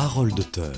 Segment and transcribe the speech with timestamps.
[0.00, 0.76] Parole d'auteur.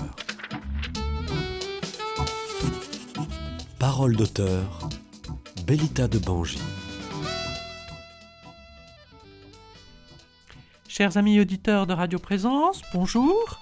[3.79, 4.89] Parole d'auteur.
[5.67, 6.59] Bellita de Bangy.
[10.89, 13.61] Chers amis auditeurs de Radio Présence, bonjour.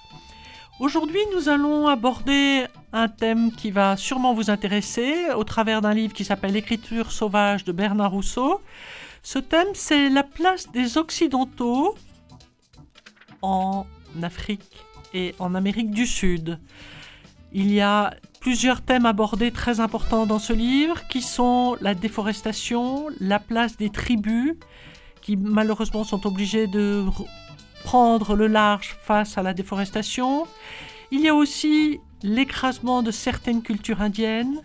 [0.79, 2.63] Aujourd'hui, nous allons aborder
[2.93, 7.65] un thème qui va sûrement vous intéresser au travers d'un livre qui s'appelle Écriture sauvage
[7.65, 8.61] de Bernard Rousseau.
[9.23, 11.97] Ce thème, c'est la place des Occidentaux
[13.41, 13.85] en
[14.23, 16.59] Afrique et en Amérique du Sud.
[17.51, 23.07] Il y a plusieurs thèmes abordés très importants dans ce livre qui sont la déforestation,
[23.19, 24.55] la place des tribus
[25.21, 27.03] qui malheureusement sont obligées de
[27.83, 30.47] prendre le large face à la déforestation.
[31.11, 34.61] Il y a aussi l'écrasement de certaines cultures indiennes,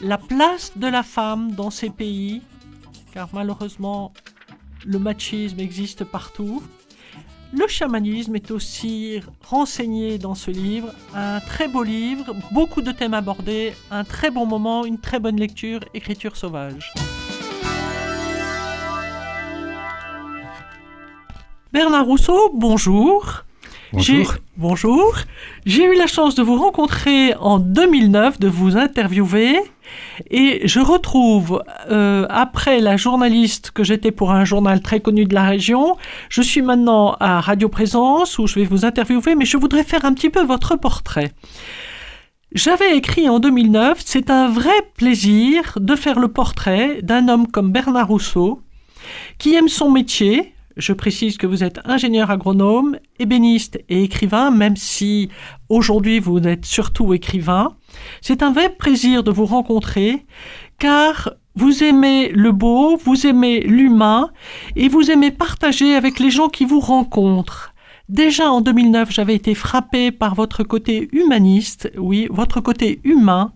[0.00, 2.42] la place de la femme dans ces pays,
[3.12, 4.12] car malheureusement
[4.84, 6.62] le machisme existe partout.
[7.52, 13.12] Le chamanisme est aussi renseigné dans ce livre, un très beau livre, beaucoup de thèmes
[13.12, 16.92] abordés, un très bon moment, une très bonne lecture, écriture sauvage.
[21.72, 23.44] Bernard Rousseau, bonjour.
[23.92, 24.34] Bonjour.
[24.56, 25.16] Bonjour.
[25.66, 29.58] J'ai eu la chance de vous rencontrer en 2009, de vous interviewer.
[30.30, 35.34] Et je retrouve, euh, après la journaliste que j'étais pour un journal très connu de
[35.34, 35.96] la région,
[36.28, 40.04] je suis maintenant à Radio Présence où je vais vous interviewer, mais je voudrais faire
[40.04, 41.32] un petit peu votre portrait.
[42.52, 47.72] J'avais écrit en 2009, c'est un vrai plaisir de faire le portrait d'un homme comme
[47.72, 48.62] Bernard Rousseau,
[49.38, 54.76] qui aime son métier, je précise que vous êtes ingénieur agronome, ébéniste et écrivain, même
[54.76, 55.28] si
[55.68, 57.76] aujourd'hui vous êtes surtout écrivain.
[58.20, 60.24] C'est un vrai plaisir de vous rencontrer,
[60.78, 64.30] car vous aimez le beau, vous aimez l'humain,
[64.76, 67.69] et vous aimez partager avec les gens qui vous rencontrent.
[68.10, 73.52] Déjà en 2009, j'avais été frappé par votre côté humaniste, oui, votre côté humain.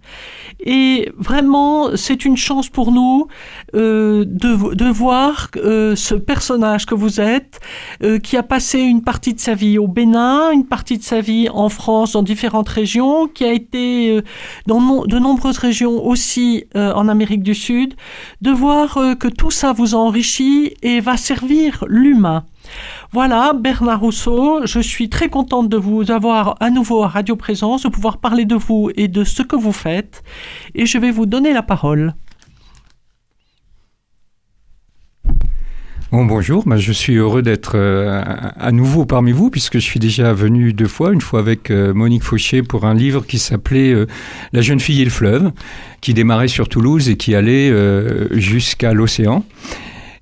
[0.64, 3.26] Et vraiment, c'est une chance pour nous
[3.74, 7.58] euh, de, voir euh, ce personnage que vous êtes,
[8.04, 11.20] euh, qui a passé une partie de sa vie au Bénin, une partie de sa
[11.20, 14.20] vie en France, dans différentes régions, qui a été
[14.68, 17.94] dans de nombreuses régions aussi en Amérique du Sud,
[18.40, 22.44] de voir que tout ça vous enrichit et va servir l'humain.
[23.14, 27.84] Voilà, Bernard Rousseau, je suis très contente de vous avoir à nouveau à Radio Présence,
[27.84, 30.24] de pouvoir parler de vous et de ce que vous faites,
[30.74, 32.14] et je vais vous donner la parole.
[36.10, 40.00] Bon, bonjour, bah, je suis heureux d'être euh, à nouveau parmi vous puisque je suis
[40.00, 43.92] déjà venu deux fois, une fois avec euh, Monique Fauché pour un livre qui s'appelait
[43.92, 44.06] euh,
[44.52, 45.52] La jeune fille et le fleuve,
[46.00, 47.72] qui démarrait sur Toulouse et qui allait
[48.32, 49.44] jusqu'à l'océan.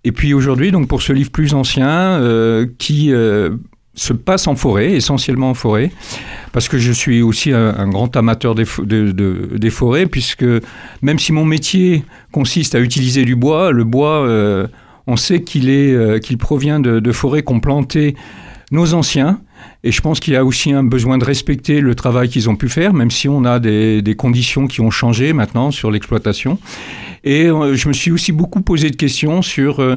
[0.04, 3.50] Et puis aujourd'hui, donc pour ce livre plus ancien euh, qui euh,
[3.94, 5.92] se passe en forêt, essentiellement en forêt,
[6.52, 10.44] parce que je suis aussi un, grand amateur des, fo- de- de- des forêts, puisque
[11.02, 14.66] même si mon métier consiste à utiliser du bois, le bois, euh,
[15.06, 18.16] on sait qu'il est, qu'il provient de, de forêts qu'ont planté
[18.70, 19.40] nos anciens.
[19.84, 22.54] Et je pense qu'il y a aussi un besoin de respecter le travail qu'ils ont
[22.54, 26.58] pu faire, même si on a des, conditions qui ont changé maintenant sur l'exploitation.
[27.24, 29.96] Et euh, je me suis aussi beaucoup posé de questions sur euh,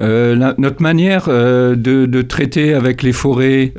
[0.00, 3.72] euh, notre manière de, traiter avec les forêts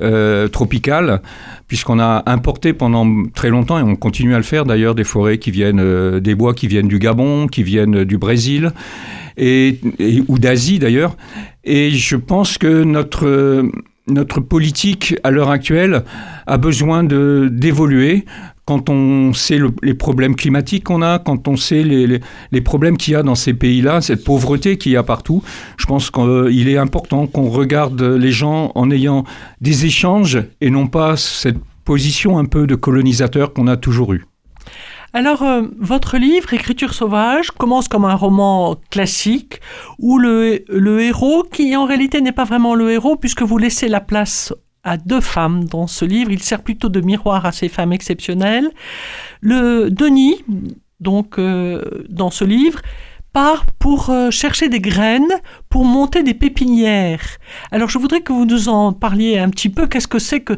[0.51, 1.21] tropicales,
[1.67, 5.39] puisqu'on a importé pendant très longtemps, et on continue à le faire d'ailleurs, des forêts
[5.39, 8.71] qui viennent, des bois qui viennent du Gabon, qui viennent du Brésil,
[9.37, 9.79] et,
[10.27, 11.17] ou d'Asie d'ailleurs.
[11.63, 13.63] Et je pense que notre,
[14.07, 16.03] notre politique à l'heure actuelle
[16.45, 18.25] a besoin d'évoluer
[18.66, 22.19] quand on sait le- les problèmes climatiques qu'on a, quand on sait les, les-
[22.51, 25.41] les problèmes qu'il y a dans ces pays-là, cette pauvreté qu'il y a partout,
[25.78, 29.23] je pense qu'il est important qu'on regarde les gens en ayant
[29.62, 34.25] des échanges et non pas cette position un peu de colonisateur qu'on a toujours eue.
[35.13, 39.62] Alors, euh, votre livre, Écriture sauvage, commence comme un roman classique
[40.00, 40.63] où le,
[41.01, 44.53] héros, qui en réalité n'est pas vraiment le héros, puisque vous laissez la place
[44.84, 48.70] à deux femmes dans ce livre, il sert plutôt de miroir à ces femmes exceptionnelles.
[49.41, 50.43] Le Denis,
[50.99, 52.81] donc euh, dans ce livre,
[53.34, 55.34] part pour euh, chercher des graines
[55.70, 57.37] pour monter des pépinières.
[57.72, 59.87] Alors je voudrais que vous nous en parliez un petit peu.
[59.87, 60.58] Qu'est-ce que c'est que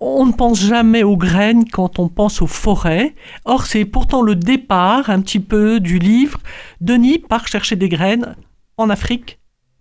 [0.00, 3.14] on ne pense jamais aux graines quand on pense aux forêts.
[3.44, 6.38] Or, c'est pourtant le départ un petit peu du livre.
[6.80, 8.36] Denis part chercher des graines
[8.76, 9.38] en Afrique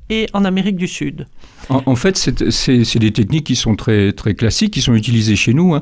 [0.09, 1.27] et en Amérique du Sud.
[1.69, 5.73] En, fait, c'est- des techniques qui sont très, très classiques, qui sont utilisées chez nous.
[5.73, 5.81] hein.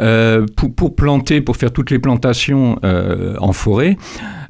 [0.00, 3.96] Euh, pour, pour planter, pour faire toutes les plantations euh, en forêt,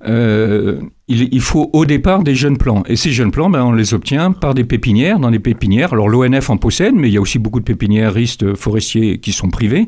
[0.06, 2.82] euh, il, faut au départ des jeunes plants.
[2.86, 5.92] Et ces jeunes plants, ben, on les obtient par des pépinières, dans des pépinières.
[5.92, 9.50] Alors l'ONF en possède, mais il y a aussi beaucoup de pépiniéristes forestiers qui sont
[9.50, 9.86] privés.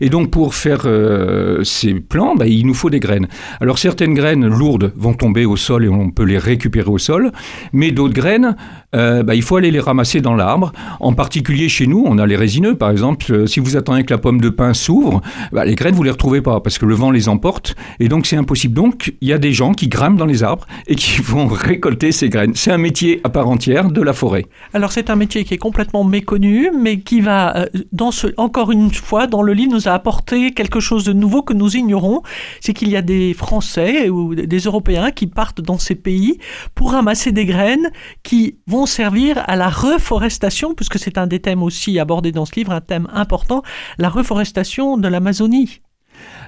[0.00, 3.28] Et donc pour faire euh, ces plants, ben, il nous faut des graines.
[3.60, 7.30] Alors certaines graines lourdes vont tomber au sol et on peut les récupérer au sol,
[7.72, 8.56] mais d'autres graines,
[8.96, 10.72] euh, ben, il faut aller les ramasser dans l'arbre.
[11.00, 13.26] En particulier chez nous, on a les résineux, par exemple.
[13.30, 15.20] Euh, si vous attendez que la pomme de pin s'ouvre,
[15.52, 17.76] ben, les graines, vous les retrouvez pas parce que le vent les emporte.
[18.00, 18.74] Et donc c'est impossible.
[18.74, 22.12] Donc il y a des gens qui grimpent dans les arbres et qui vont récolter
[22.12, 22.54] ces graines.
[22.54, 24.46] C'est un métier à part entière de la forêt.
[24.72, 28.72] Alors c'est un métier qui est complètement méconnu, mais qui va, euh, dans ce, encore
[28.72, 32.22] une fois, dans le livre, nous a apporté quelque chose de nouveau que nous ignorons.
[32.60, 36.38] C'est qu'il y a des Français ou des Européens qui partent dans ces pays
[36.74, 37.90] pour ramasser des graines
[38.22, 42.54] qui vont servir à la reforestation, puisque c'est un des thèmes aussi abordés dans ce
[42.56, 43.62] livre, un thème important,
[43.98, 45.80] la reforestation de l'Amazonie.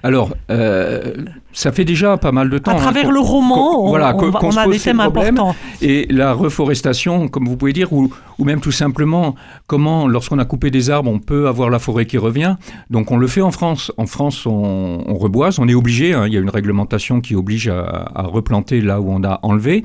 [0.02, 1.14] Alors, euh,
[1.52, 2.70] ça fait déjà pas mal de temps.
[2.70, 5.54] À hein, travers le roman, on, voilà, on, a des thèmes importants.
[5.82, 9.34] Et la reforestation, comme vous pouvez dire, ou, même tout simplement,
[9.66, 12.56] comment, lorsqu'on a coupé des arbres, on peut avoir la forêt qui revient.
[12.90, 13.92] Donc, on le fait en France.
[13.96, 16.14] En France, on, reboise, on est obligé.
[16.14, 19.40] Hein, il y a une réglementation qui oblige à, à replanter là où on a
[19.42, 19.84] enlevé.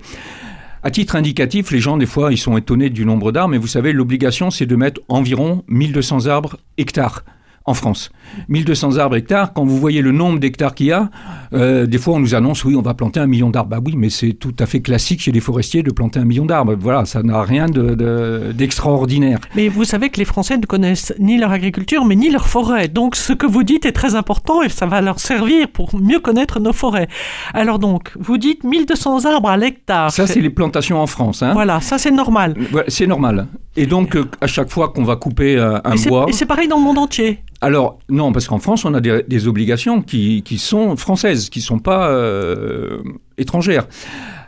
[0.85, 3.67] À titre indicatif, les gens, des fois, ils sont étonnés du nombre d'arbres, mais vous
[3.67, 7.23] savez, l'obligation, c'est de mettre environ 1200 arbres hectares
[7.65, 8.11] en France.
[8.49, 11.09] 1200 arbres hectares, quand vous voyez le nombre d'hectares qu'il y a,
[11.53, 13.69] euh, des fois on nous annonce oui on va planter un million d'arbres.
[13.69, 16.45] Bah oui mais c'est tout à fait classique chez les forestiers de planter un million
[16.45, 16.75] d'arbres.
[16.77, 19.39] Voilà, ça n'a rien d'extraordinaire.
[19.39, 22.47] De, mais vous savez que les Français ne connaissent ni leur agriculture mais ni leur
[22.47, 22.87] forêt.
[22.89, 26.19] Donc ce que vous dites est très important et ça va leur servir pour mieux
[26.19, 27.07] connaître nos forêts.
[27.53, 30.11] Alors donc, vous dites 1200 arbres à l'hectare.
[30.11, 31.43] Ça c'est les plantations en France.
[31.43, 31.53] Hein.
[31.53, 32.55] Voilà, ça c'est normal.
[32.87, 33.47] c'est normal.
[33.75, 36.25] Et donc euh, à chaque fois qu'on va couper euh, un bois...
[36.27, 39.47] Et c'est pareil dans le monde entier alors, non, parce qu'en France, on a des,
[39.47, 43.01] obligations qui, sont françaises, qui ne sont pas euh,
[43.37, 43.87] étrangères.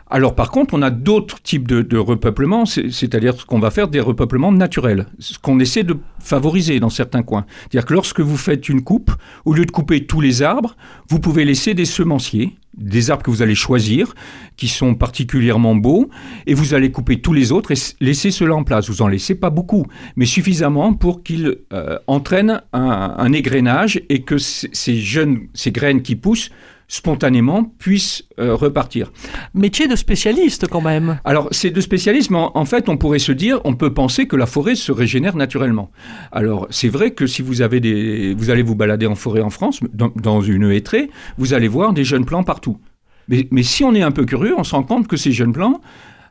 [0.08, 4.00] Alors par contre, on a d'autres types de, de repeuplement, c'est-à-dire qu'on va faire des
[4.00, 7.44] repeuplements naturels, ce qu'on essaie de favoriser dans certains coins.
[7.62, 9.10] C'est-à-dire que lorsque vous faites une coupe,
[9.44, 10.76] au lieu de couper tous les arbres,
[11.08, 14.14] vous pouvez laisser des semenciers, des arbres que vous allez choisir,
[14.56, 16.08] qui sont particulièrement beaux,
[16.46, 18.88] et vous allez couper tous les autres et laisser cela en place.
[18.88, 24.38] Vous en laissez pas beaucoup, mais suffisamment pour qu'ils euh, entraînent un, un, et que
[24.38, 26.50] ces jeunes, ces graines qui poussent
[26.88, 29.12] spontanément puissent euh, repartir.
[29.54, 31.18] Métier de spécialiste quand même.
[31.24, 34.36] Alors c'est de spécialiste, mais en, fait on pourrait se dire, on peut penser que
[34.36, 35.90] la forêt se régénère naturellement.
[36.32, 39.50] Alors c'est vrai que si vous avez des, vous allez vous balader en forêt en
[39.50, 42.78] France, dans, une hêtraie, vous allez voir des jeunes plants partout.
[43.28, 45.52] Mais, mais, si on est un peu curieux, on se rend compte que ces jeunes
[45.52, 45.80] plants,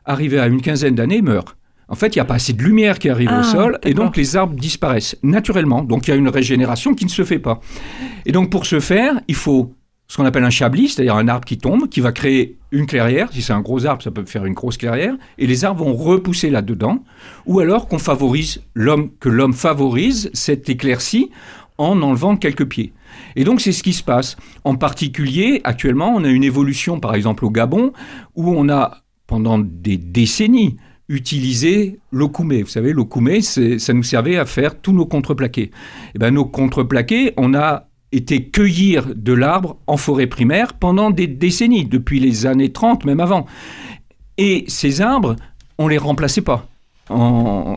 [0.06, 1.56] arrivés à une quinzaine d'années, meurent.
[1.88, 3.94] En fait, il n'y a pas assez de lumière qui arrive au ah, sol et
[3.94, 5.84] donc les arbres disparaissent naturellement.
[5.84, 7.60] Donc il y a une régénération qui ne se fait pas.
[8.24, 9.75] Et donc pour ce faire, il faut
[10.08, 13.28] ce qu'on appelle un chablis, c'est-à-dire un arbre qui tombe, qui va créer une clairière.
[13.32, 15.14] Si c'est un gros arbre, ça peut faire une grosse clairière.
[15.38, 17.02] Et les arbres vont repousser là-dedans.
[17.46, 21.30] Ou alors qu'on favorise l'homme, que l'homme favorise cette éclaircie
[21.78, 22.92] en enlevant quelques pieds.
[23.34, 24.36] Et donc c'est ce qui se passe.
[24.64, 27.92] En particulier, actuellement, on a une évolution, par exemple au Gabon,
[28.36, 30.76] où on a, pendant des décennies,
[31.08, 32.62] utilisé l'okoumé.
[32.62, 35.62] Vous savez, l'okoumé, ça nous servait à faire tous nos contreplaqués.
[35.62, 35.70] Et
[36.16, 41.26] eh ben, nos contreplaqués, on a était cueillir de l'arbre en forêt primaire pendant des
[41.26, 43.46] décennies, depuis les années 30, même avant.
[44.38, 45.36] Et ces arbres,
[45.78, 46.66] on les remplaçait pas.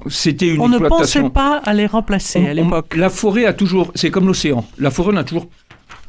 [0.07, 2.95] C'était une on ne pensait pas à les remplacer à l'époque.
[2.95, 4.65] La forêt a toujours, c'est comme l'océan.
[4.79, 5.47] La forêt a toujours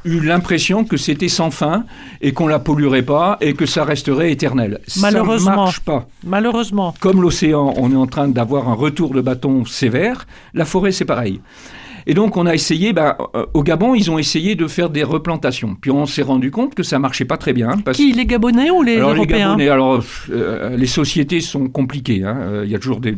[0.04, 1.84] eu l'impression que c'était sans fin
[2.22, 4.80] et qu'on la polluerait pas et que ça resterait éternel.
[4.98, 5.50] Malheureusement.
[5.50, 6.08] Ça marche pas.
[6.24, 6.94] Malheureusement.
[7.00, 10.26] Comme l'océan, on est en train d'avoir un retour de bâton sévère.
[10.54, 11.40] La forêt, c'est pareil.
[12.06, 15.02] Et donc, on a essayé, ben, euh, au Gabon, ils ont essayé de faire des
[15.02, 15.76] replantations.
[15.80, 17.70] Puis on s'est rendu compte que ça marchait pas très bien.
[17.92, 22.22] Qui, les Gabonais ou les alors, Européens les Gabonais, alors, euh, les sociétés sont compliquées.
[22.24, 22.36] Hein.
[22.40, 23.14] Euh, il y a toujours, des,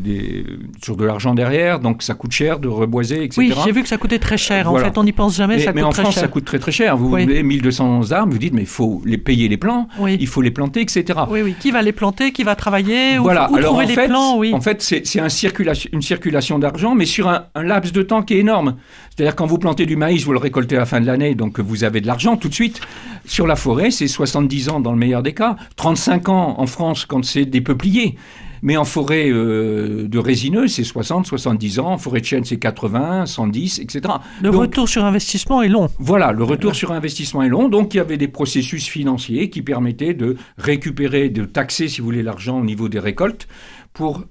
[0.81, 3.35] toujours de l'argent derrière, donc ça coûte cher de reboiser, etc.
[3.39, 4.71] Oui, j'ai vu que ça coûtait très cher.
[4.71, 6.09] En fait, on n'y pense jamais, ça mais coûte très cher.
[6.09, 6.97] En France, ça coûte très très cher.
[6.97, 7.43] Vous oui.
[7.43, 10.81] 1200 arbres, vous dites, mais il faut les payer les plants, il faut les planter,
[10.81, 11.21] etc.
[11.31, 11.55] Oui, oui.
[11.59, 13.51] Qui va les planter Qui va travailler Voilà.
[13.51, 14.53] Où, alors, trouver les fait, plants oui.
[14.55, 18.23] En fait, c'est un circulation, une circulation d'argent, mais sur un, un laps de temps
[18.23, 18.72] qui est énorme.
[19.11, 21.61] C'est-à-dire quand vous plantez du maïs, vous le récoltez à la fin de l'année, donc
[21.61, 22.81] vous avez de l'argent tout de suite.
[23.25, 27.05] Sur la forêt, c'est 70 ans dans le meilleur des cas, 35 ans en France
[27.07, 28.17] quand c'est des peupliers.
[28.63, 31.89] Mais en forêt euh, de résineux, c'est 60, 70 ans.
[31.89, 34.03] En forêt de chêne, c'est 80, 110, etc.
[34.41, 35.89] Le retour sur investissement est long.
[35.99, 37.69] Voilà, le retour sur investissement est long.
[37.69, 42.05] Donc, il y avait des processus financiers qui permettaient de récupérer, de taxer, si vous
[42.05, 43.49] voulez, l'argent au niveau des récoltes
[43.93, 44.23] pour,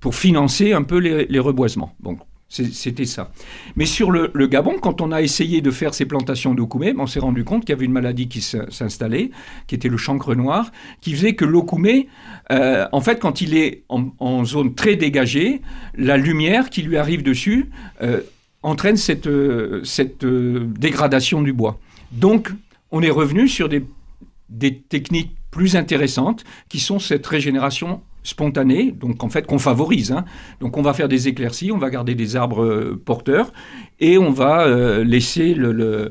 [0.00, 1.96] pour financer un peu les, les reboisements.
[2.00, 2.18] Donc,
[2.52, 3.32] C'était ça.
[3.76, 7.18] Mais sur le, Gabon, quand on a essayé de faire ces plantations d'okoumé, on s'est
[7.18, 9.30] rendu compte qu'il y avait une maladie qui s'installait,
[9.66, 12.08] qui était le chancre noir, qui faisait que l'okoumé,
[12.50, 15.62] euh, en fait, quand il est en, zone très dégagée,
[15.94, 17.70] la lumière qui lui arrive dessus
[18.02, 18.20] euh,
[18.62, 21.80] entraîne cette, euh, cette dégradation du bois.
[22.10, 22.50] Donc,
[22.90, 29.28] on est revenu sur des techniques plus intéressantes qui sont cette régénération spontanée, donc en
[29.28, 30.12] fait qu'on favorise.
[30.12, 30.24] Hein.
[30.60, 33.52] Donc on va faire des éclaircies, on va garder des arbres euh, porteurs
[34.00, 36.10] et on va euh, laisser euh,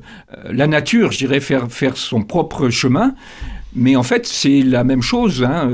[0.49, 3.15] la nature, je dirais, faire, faire son propre chemin.
[3.73, 5.71] Mais en fait, c'est la même chose hein,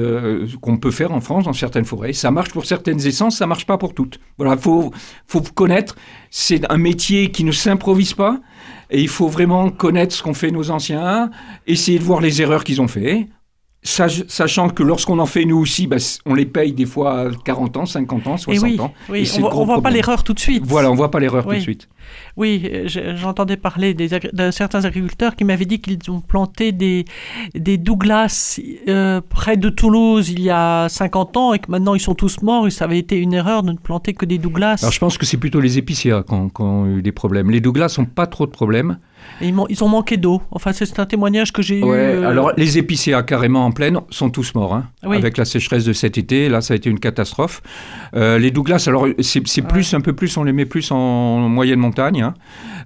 [0.61, 2.13] qu'on peut faire en France dans certaines forêts.
[2.13, 4.19] Ça marche pour certaines essences, ça marche pas pour toutes.
[4.37, 4.91] Voilà, faut
[5.25, 5.95] faut connaître.
[6.29, 8.39] C'est un métier qui ne s'improvise pas,
[8.91, 11.31] et il faut vraiment connaître ce qu'ont fait nos anciens,
[11.65, 13.27] essayer de voir les erreurs qu'ils ont fait
[13.87, 17.85] Sachant que lorsqu'on en fait nous aussi, bah, on les paye des fois 40 ans,
[17.85, 18.93] 50 ans, 60 ans.
[19.09, 20.63] Oui, on ne voit pas l'erreur tout de suite.
[20.65, 21.87] Voilà, on ne voit pas l'erreur tout de suite.
[22.35, 22.69] Oui,
[23.15, 27.05] j'entendais parler des, de certains agriculteurs qui m'avaient dit qu'ils ont planté des,
[27.55, 31.99] des Douglas euh, près de Toulouse il y a 50 ans et que maintenant ils
[31.99, 34.79] sont tous morts et ça avait été une erreur de ne planter que des Douglas.
[34.81, 37.49] Alors je pense que c'est plutôt les épicéas qui ont, eu des problèmes.
[37.49, 38.99] Les Douglas n'ont pas trop de problèmes.
[39.41, 40.41] Ils, ils, ont manqué d'eau.
[40.51, 41.83] Enfin, c'est un témoignage que j'ai eu.
[41.85, 44.73] Euh, alors les épicéas carrément en pleine sont tous morts.
[44.73, 47.61] Hein, Avec la sécheresse de cet été, là, ça a été une catastrophe.
[48.15, 51.79] Euh, les Douglas, alors c'est plus, un peu plus, on les met plus en moyenne
[51.79, 52.21] montagne.
[52.21, 52.33] Hein.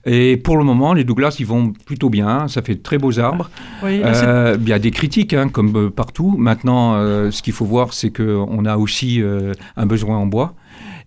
[0.05, 2.48] Et pour le moment, les Douglas, ils vont plutôt bien.
[2.48, 3.50] Ça fait de très beaux arbres.
[3.83, 6.36] Euh, il y a des critiques, hein, comme partout.
[6.38, 6.95] Maintenant,
[7.31, 9.21] ce qu'il faut voir, c'est qu'on a aussi
[9.77, 10.55] un besoin en bois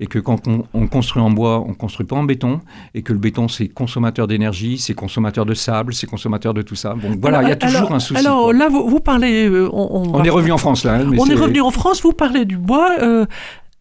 [0.01, 2.61] et que quand on, construit en bois, on construit pas en béton,
[2.95, 6.75] et que le béton c'est consommateur d'énergie, c'est consommateur de sable, c'est consommateur de tout
[6.75, 6.95] ça.
[6.95, 8.21] Bon, voilà, il y a toujours un souci.
[8.21, 9.49] Alors là, vous, parlez.
[9.49, 10.95] Euh, on, est revenu en France là.
[10.95, 11.35] Hein, on est...
[11.35, 12.03] revenu en France.
[12.03, 12.97] Vous parlez du bois.
[13.01, 13.27] Euh,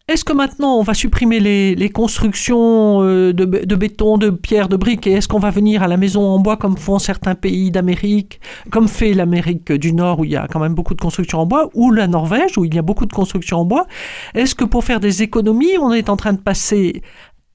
[0.06, 5.06] est-ce que maintenant on va supprimer les, constructions euh, de, béton, de pierre, de briques
[5.06, 8.38] et est-ce qu'on va venir à la maison en bois comme font certains pays d'Amérique,
[8.70, 11.46] comme fait l'Amérique du Nord où il y a quand même beaucoup de constructions en
[11.46, 13.86] bois, ou la Norvège où il y a beaucoup de constructions en bois?
[14.34, 17.00] Est-ce que pour faire des économies, on est en train de passer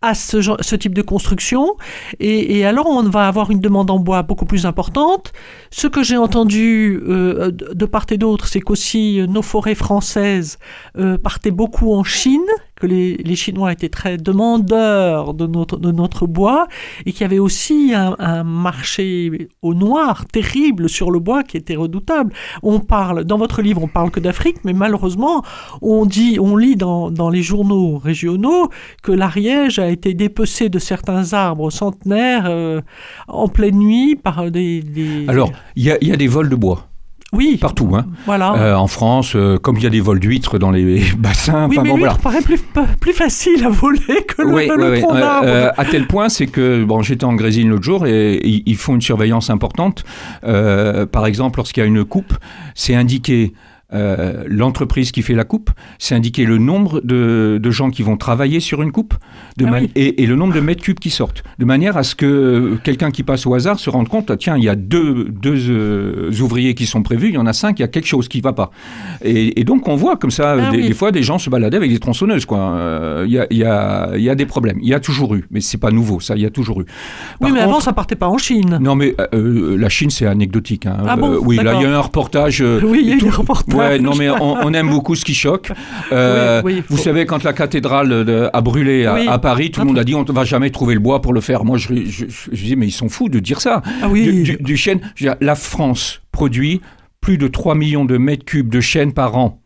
[0.01, 1.75] à ce, genre, ce type de construction.
[2.19, 5.33] Et, alors, on va avoir une demande en bois beaucoup plus importante.
[5.71, 10.57] Ce que j'ai entendu euh, de part et d'autre, c'est qu'aussi euh, nos forêts françaises
[10.97, 12.45] euh, partaient beaucoup en Chine
[12.79, 16.67] que les, Chinois étaient très demandeurs de notre, de notre bois
[17.05, 21.75] et qu'il y avait aussi un, marché au noir terrible sur le bois qui était
[21.75, 22.33] redoutable.
[22.63, 25.43] On parle, dans votre livre, on parle que d'Afrique, mais malheureusement,
[25.81, 28.69] on dit, on lit dans, dans les journaux régionaux
[29.03, 32.81] que l'Ariège a été dépecé de certains arbres centenaires euh,
[33.27, 34.83] en pleine nuit par des...
[35.27, 36.88] Alors, il y y a des vols de bois.
[37.31, 37.57] Oui.
[37.61, 37.91] Partout.
[37.95, 38.05] Hein.
[38.25, 38.53] Voilà.
[38.55, 41.67] Euh, en France, euh, comme il y a des vols d'huîtres dans les bassins.
[41.69, 42.59] Oui, mais bon, l'huître paraît plus,
[42.99, 46.83] plus facile à voler que le, oui, oui, tronc euh, à tel point, c'est que
[46.83, 50.03] bon, j'étais en Grésine l'autre jour et ils font une surveillance importante.
[50.41, 52.33] par exemple, lorsqu'il y a une coupe,
[52.73, 53.53] c'est indiqué
[53.91, 58.59] euh, l'entreprise qui fait la coupe, c'est indiquer le nombre de, gens qui vont travailler
[58.59, 59.15] sur une coupe
[59.57, 62.77] de ah et, le nombre de mètres cubes qui sortent, de manière à ce que
[62.83, 66.31] quelqu'un qui passe au hasard se rende compte, tiens, il y a deux, deux euh,
[66.41, 68.39] ouvriers qui sont prévus, il y en a cinq, il y a quelque chose qui
[68.39, 68.71] ne va pas.
[69.23, 71.99] Et, donc on voit comme ça, ah des, fois, des gens se baladaient avec des
[71.99, 72.45] tronçonneuses.
[72.45, 72.59] Quoi.
[72.59, 74.77] Euh, il, y a, y a, y, a, des problèmes.
[74.81, 76.85] Il y a toujours eu, mais c'est pas nouveau, ça, il y a toujours eu.
[77.41, 78.77] oui, mais avant, ça partait pas en Chine.
[78.81, 80.85] Non, mais la Chine, c'est anecdotique.
[80.85, 80.97] Hein.
[81.07, 82.61] Ah bon, oui, là, il y a un reportage.
[82.61, 85.71] oui, il y a eu un reportage non, mais on, aime beaucoup ce qui choque.
[86.11, 90.15] Euh, vous savez, quand la cathédrale a brûlé à, Paris, tout le monde a dit
[90.15, 91.65] on ne va jamais trouver le bois pour le faire.
[91.65, 93.81] Moi, je, je, dis mais ils sont fous de dire ça.
[94.01, 94.99] Ah du, du, chêne,
[95.41, 96.81] la France produit
[97.21, 99.59] plus de 3 millions de mètres cubes de chêne par an.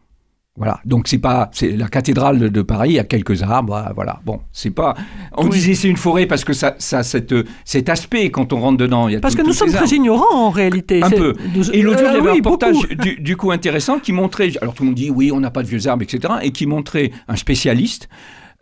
[0.55, 4.21] Voilà, donc c'est pas, c'est la cathédrale de Paris, il y a quelques arbres, voilà.
[4.23, 4.93] Bon, c'est pas.
[5.35, 7.33] On disait c'est une forêt parce que ça, ça cette,
[7.65, 9.07] cet aspect quand on rentre dedans.
[9.07, 11.01] Il y a parce que nous sommes très ignorants en réalité.
[11.01, 11.33] Un peu.
[11.73, 14.51] Et l'autre jour, il y avait un reportage du, du, coup intéressant qui montrait.
[14.61, 16.35] Alors tout le monde dit oui, on n'a pas de vieux arbres, etc.
[16.43, 18.07] Et qui montrait un spécialiste.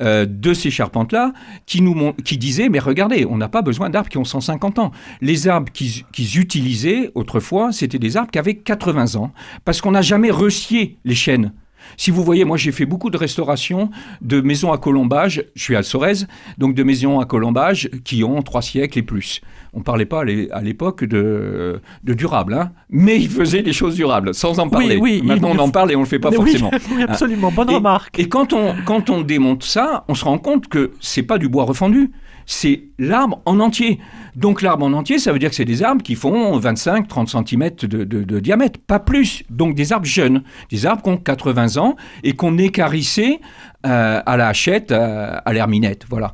[0.02, 1.32] Euh, de ces charpentes-là
[1.68, 4.92] qui nous qui disaient mais regardez, on n'a pas besoin d'arbres qui ont 150 ans.
[5.20, 9.32] Les arbres qu'ils utilisaient autrefois, c'était des arbres qui avaient 80 ans
[9.64, 11.52] parce qu'on n'a jamais recié les chênes.
[11.98, 13.90] Si vous voyez, moi j'ai fait beaucoup de restauration
[14.22, 18.42] de maisons à colombage, je suis à Sorèze, donc de maisons à colombage qui ont
[18.42, 19.42] trois siècles et plus.
[19.74, 23.96] On ne parlait pas à l'époque de, de, durable, hein, mais ils faisaient des choses
[23.96, 24.98] durables, sans en parler.
[24.98, 26.72] Oui, Maintenant on en parle et on ne le fait pas forcément.
[26.94, 28.20] Oui, absolument, bonne remarque.
[28.20, 31.48] Et quand on, quand on démonte ça, on se rend compte que c'est pas du
[31.48, 32.12] bois refendu,
[32.46, 34.00] c'est l'arbre en entier.
[34.36, 37.70] Donc l'arbre en entier, ça veut dire que c'est des arbres qui font 25-30 cm
[37.88, 39.44] de, diamètre, pas plus.
[39.50, 43.40] Donc des arbres jeunes, des arbres qui ont 80 15 ans et qu'on écarissait
[43.86, 46.06] euh, à la hachette, euh, à l'herminette.
[46.10, 46.34] Voilà.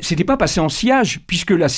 [0.00, 1.68] C'était pas passé en sciage puisque euh,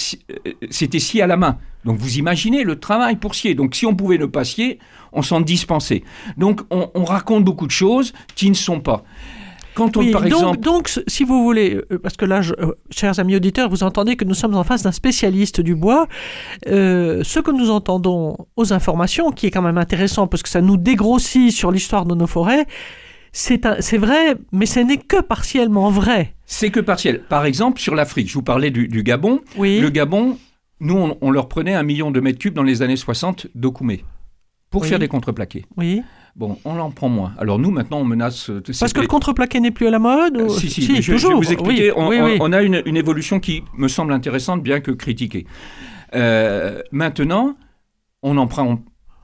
[0.71, 1.59] c'était scié à la main.
[1.85, 3.55] Donc vous imaginez le travail pour scier.
[3.55, 4.79] Donc si on pouvait ne pas scier,
[5.13, 6.03] on s'en dispensait.
[6.37, 9.05] Donc on, on raconte beaucoup de choses qui ne sont pas.
[9.75, 12.53] Quand on, Oui, par donc, exemple, donc, si vous voulez, euh, parce que là, je-
[12.61, 16.07] euh, chers amis auditeurs, vous entendez que nous sommes en face d'un spécialiste du bois.
[16.69, 20.61] Euh, ce que nous entendons aux informations, qui est quand même intéressant parce que ça
[20.61, 22.67] nous dégrossit sur l'histoire de nos forêts,
[23.33, 26.35] c'est vrai, mais ce n'est que partiellement vrai.
[26.47, 27.23] c'est que partiel.
[27.29, 29.41] Par exemple, sur l'Afrique, je vous parlais du, du Gabon.
[29.57, 29.81] Oui.
[29.81, 30.39] Le Gabon,
[30.79, 34.05] nous, on, on leur prenait un million de mètres cubes dans les années 60 d'Okoumé
[34.71, 34.89] pour Oui.
[34.89, 35.65] faire des contreplaqués.
[35.77, 36.03] Oui.
[36.37, 37.33] Bon, on en prend moins.
[37.39, 38.51] Alors nous, maintenant, on menace...
[38.51, 40.97] euh, Parce que le contreplaqué n'est plus à la mode ou- Euh, si, si, mais
[40.97, 41.31] je, je toujours.
[41.31, 41.93] vais vous expliquer.
[41.93, 42.37] Oui, on, oui, oui.
[42.41, 45.47] on a une, une évolution qui me semble intéressante, bien que critiquée.
[46.15, 47.55] Euh, maintenant,
[48.23, 48.81] on n'en prend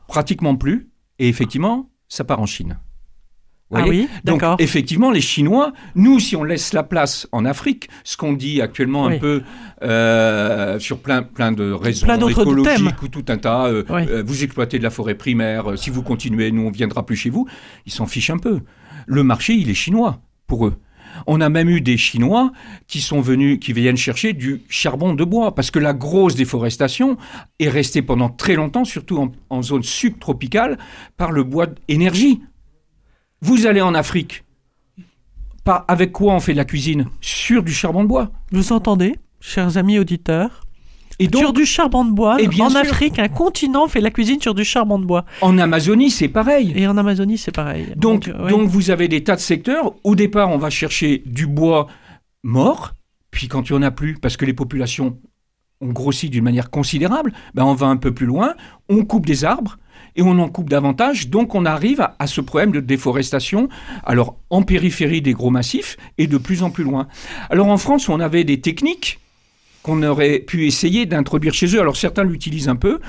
[0.06, 0.88] pratiquement plus,
[1.18, 2.78] et effectivement, ça part en Chine.
[3.72, 4.56] Ah oui, Donc, d'accord.
[4.58, 9.06] effectivement, les Chinois, nous, si on laisse la place en Afrique, ce qu'on dit actuellement
[9.06, 9.14] Oui.
[9.14, 9.42] un peu
[9.82, 12.92] euh, sur plein, plein de raisons Plein écologiques thèmes.
[13.02, 14.02] ou tout un tas, euh, Oui.
[14.08, 17.30] euh, vous exploitez de la forêt primaire, si vous continuez, nous, on viendra plus chez
[17.30, 17.46] vous,
[17.86, 18.60] ils s'en fichent un peu.
[19.06, 20.74] Le marché, il est chinois pour eux.
[21.26, 22.52] On a même eu des Chinois
[22.86, 27.16] qui sont venus, qui viennent chercher du charbon de bois, parce que la grosse déforestation
[27.58, 30.78] est restée pendant très longtemps, surtout en, en zone subtropicale,
[31.16, 32.42] par le bois d'énergie.
[33.42, 34.44] Vous allez en Afrique,
[35.88, 38.30] avec quoi on fait de la cuisine Sur du charbon de bois.
[38.52, 40.62] Vous entendez, chers amis auditeurs?
[41.18, 42.40] Et Sur du charbon de bois.
[42.40, 42.80] Et bien en sûr.
[42.80, 45.26] Afrique, un continent fait la cuisine sur du charbon de bois.
[45.42, 46.72] en Amazonie, c'est pareil.
[46.74, 47.88] Et en Amazonie, c'est pareil.
[47.96, 49.92] Donc, donc vous avez des tas de secteurs.
[50.02, 51.88] Au départ, on va chercher du bois
[52.42, 52.94] mort,
[53.30, 55.18] puis quand il n'y en a plus, parce que les populations
[55.82, 58.54] ont grossi d'une manière considérable, ben on va un peu plus loin,
[58.88, 59.78] on coupe des arbres
[60.16, 63.68] et on en coupe davantage, donc on arrive à, ce problème de déforestation,
[64.04, 67.08] alors en périphérie des gros massifs et de plus en plus loin.
[67.50, 69.18] Alors en France, on avait des techniques
[69.82, 73.00] qu'on aurait pu essayer d'introduire chez eux, alors certains l'utilisent un peu,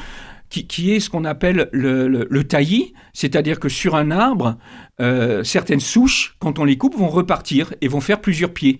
[0.50, 4.58] qui, est ce qu'on appelle le, le- le taillis, c'est-à-dire que sur un arbre,
[5.00, 8.80] euh, certaines souches, quand on les coupe, vont repartir et vont faire plusieurs pieds.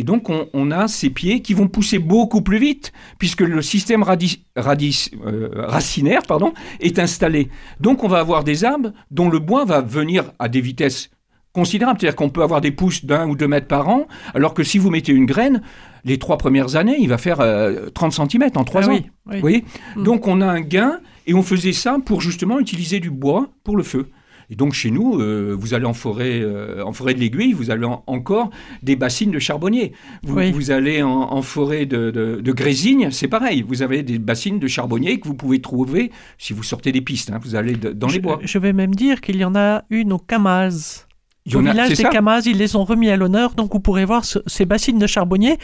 [0.00, 3.60] Et donc, on, on a ces pieds qui vont pousser beaucoup plus vite, puisque le
[3.60, 7.50] système euh, racinaire pardon, est installé.
[7.80, 11.10] Donc, on va avoir des arbres dont le bois va venir à des vitesses
[11.52, 12.00] considérables.
[12.00, 14.78] C'est-à-dire qu'on peut avoir des pousses d'un ou deux mètres par an, alors que si
[14.78, 15.60] vous mettez une graine,
[16.06, 18.92] les trois premières années, il va faire euh, 30 cm en trois Ah ans.
[18.94, 19.34] oui, oui.
[19.34, 19.64] Vous voyez?
[19.96, 20.02] Mm.
[20.04, 23.76] Donc on a un gain et on faisait ça pour justement utiliser du bois pour
[23.76, 24.08] le feu.
[24.50, 27.70] Et donc chez nous, euh, vous allez en forêt, euh, en forêt de l'Aiguille, vous
[27.70, 28.50] avez en- encore
[28.82, 29.92] des bassines de charbonniers.
[30.24, 30.50] Vous, Oui.
[30.50, 33.62] vous allez en, en forêt de, de, de Grésigne, c'est pareil.
[33.66, 37.30] Vous avez des bassines de charbonniers que vous pouvez trouver si vous sortez des pistes.
[37.30, 37.38] hein.
[37.42, 38.38] vous allez de- dans les je, bois.
[38.42, 41.06] je vais même dire qu'il y en a une au Camaz.
[41.52, 44.04] Y Au village des ça Camaz, ils les ont remis à l'honneur, donc vous pourrez
[44.04, 45.58] voir ce- ces bassines de charbonniers.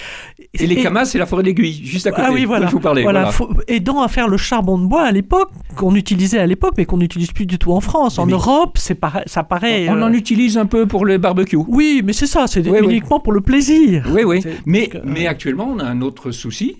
[0.54, 2.22] Et les camas, c'est la forêt d'Aiguille, juste à côté.
[2.26, 2.66] Ah oui, voilà.
[2.66, 3.02] vous parlais.
[3.02, 3.32] Voilà, voilà.
[3.32, 6.84] faut- aidant à faire le charbon de bois à l'époque, qu'on utilisait à l'époque, mais
[6.86, 8.18] qu'on n'utilise plus du tout en France.
[8.18, 9.88] En Mais- Europe, c'est pareil, ça paraît.
[9.88, 11.56] On euh, en utilise un peu pour le barbecue.
[11.56, 12.90] Oui, mais c'est ça, c'est Oui, oui.
[12.92, 14.06] uniquement pour le plaisir.
[14.12, 14.42] Oui, oui.
[14.64, 16.76] Mais, euh, actuellement, on a un autre souci,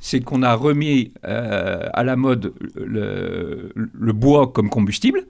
[0.00, 5.20] c'est qu'on a remis euh, à la mode le, le bois comme combustible,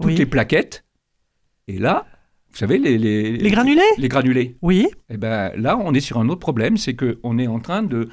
[0.00, 0.16] toutes oui.
[0.16, 0.84] les plaquettes.
[1.68, 2.06] Et là,
[2.56, 3.82] vous savez, les, les, Les granulés?
[3.98, 4.56] Les granulés.
[4.62, 7.82] Oui, Et ben là, on est sur un autre problème, c'est qu'on est en train
[7.82, 8.08] de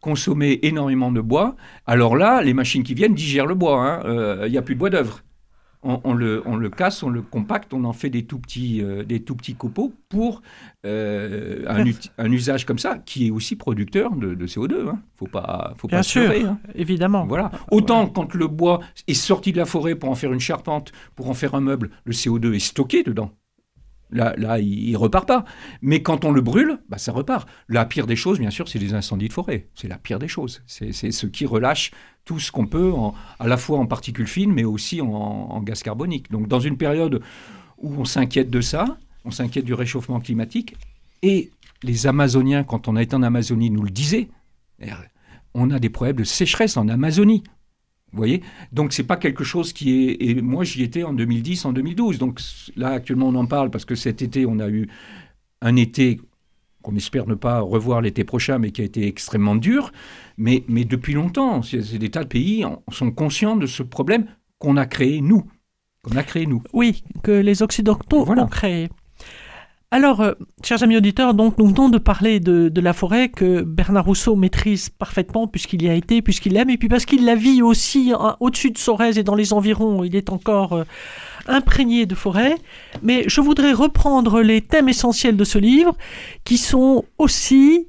[0.00, 1.56] consommer énormément de bois.
[1.84, 3.84] Alors là, les machines qui viennent digèrent le bois.
[3.84, 4.02] hein.
[4.04, 5.22] Euh, Il n'y a plus de bois d'œuvre.
[5.84, 8.80] On, on le, on le casse, on le compacte, on en fait des tout petits,
[8.84, 10.40] euh, des tout petits copeaux pour
[10.86, 11.64] euh,
[12.18, 14.88] un, usage comme ça, qui est aussi producteur de, de CO2.
[14.90, 15.00] Hein.
[15.16, 16.30] Faut pas, faut Bien pas sûr.
[16.30, 16.60] hein.
[16.76, 17.26] évidemment.
[17.26, 17.50] Voilà.
[17.72, 21.28] Autant quand le bois est sorti de la forêt pour en faire une charpente, pour
[21.28, 23.32] en faire un meuble, le CO2 est stocké dedans.
[24.12, 25.44] Là, il, il repart pas.
[25.80, 27.48] Mais quand on le brûle, bah, ça repart.
[27.68, 29.68] La pire des choses, bien sûr, c'est les incendies de forêt.
[29.74, 30.62] C'est la pire des choses.
[30.66, 31.90] C'est ce qui relâche
[32.24, 32.92] tout ce qu'on peut,
[33.40, 36.30] à la fois en particules fines, mais aussi en, en gaz carbonique.
[36.30, 37.22] Donc, dans une période
[37.78, 40.76] où on s'inquiète de ça, on s'inquiète du réchauffement climatique,
[41.22, 41.50] et
[41.82, 44.28] les Amazoniens, quand on a été en Amazonie, nous le disaient,
[45.54, 47.42] on a des problèmes de sécheresse en Amazonie.
[48.12, 50.16] Vous voyez Donc, c'est pas quelque chose qui est.
[50.22, 52.18] Et moi, j'y étais en 2010, en 2012.
[52.18, 52.40] Donc,
[52.76, 54.88] là, actuellement, on en parle parce que cet été, on a eu
[55.62, 56.20] un été
[56.82, 59.92] qu'on espère ne pas revoir l'été prochain, mais qui a été extrêmement dur.
[60.36, 64.26] Mais, mais depuis longtemps, des tas de pays sont conscients de ce problème
[64.58, 65.44] qu'on a créé nous.
[66.02, 66.62] Qu'on a créé nous.
[66.72, 68.44] Oui, que les Occidentaux Voilà.
[68.44, 68.88] ont créé.
[69.94, 70.32] Alors, euh,
[70.64, 74.88] chers amis auditeurs, donc nous venons de parler de, la forêt que Bernard Rousseau maîtrise
[74.88, 78.38] parfaitement puisqu'il y a été, puisqu'il l'aime, et puis parce qu'il la vit aussi hein,
[78.40, 80.84] au-dessus de Sorèze et dans les environs, il est encore euh,
[81.46, 82.56] imprégné de forêt.
[83.02, 85.94] Mais je voudrais reprendre les thèmes essentiels de ce livre,
[86.44, 87.86] qui sont aussi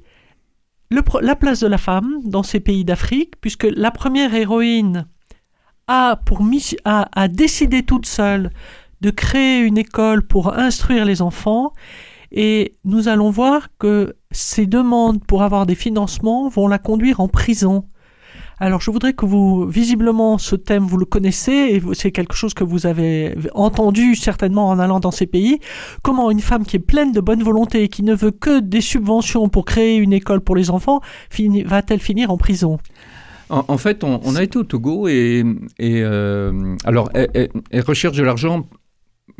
[0.90, 5.06] la place de la femme dans ces pays d'Afrique, puisque la première héroïne
[5.86, 6.42] a, pour
[6.84, 8.50] a, a décidé toute seule
[9.00, 11.72] de créer une école pour instruire les enfants
[12.36, 17.28] et nous allons voir que ces demandes pour avoir des financements vont la conduire en
[17.28, 17.84] prison.
[18.58, 22.54] Alors je voudrais que vous, visiblement, ce thème, vous le connaissez et c'est quelque chose
[22.54, 25.60] que vous avez entendu certainement en allant dans ces pays.
[26.02, 28.80] Comment une femme qui est pleine de bonne volonté et qui ne veut que des
[28.80, 31.00] subventions pour créer une école pour les enfants
[31.66, 32.78] va-t-elle finir en prison?
[33.50, 35.44] En, fait, on, a été au Togo et,
[35.80, 38.66] euh, alors elle recherche de l'argent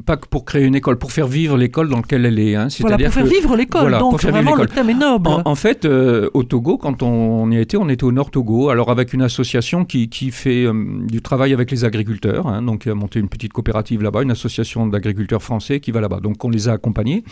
[0.07, 2.55] pas que pour créer une école, pour faire vivre l'école dans laquelle elle est.
[2.57, 2.69] hein.
[2.81, 3.83] Voilà, pour faire que- vivre l'école.
[3.83, 5.29] voilà, donc vraiment, le thème est noble.
[5.29, 8.31] En, en fait, euh, au Togo, quand on, y a été, on était au Nord
[8.31, 10.73] Togo, alors avec une association qui, qui fait euh,
[11.07, 14.31] du travail avec les agriculteurs, hein, donc il a monté une petite coopérative là-bas, une
[14.31, 16.21] association d'agriculteurs français qui va là-bas.
[16.21, 17.23] Donc on les a accompagnés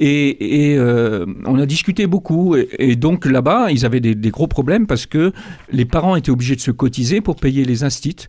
[0.00, 2.56] et, et, euh, on a discuté beaucoup.
[2.56, 5.32] Et, et donc là-bas, ils avaient des, des gros problèmes parce que
[5.72, 8.26] les parents étaient obligés de se cotiser pour payer les instits.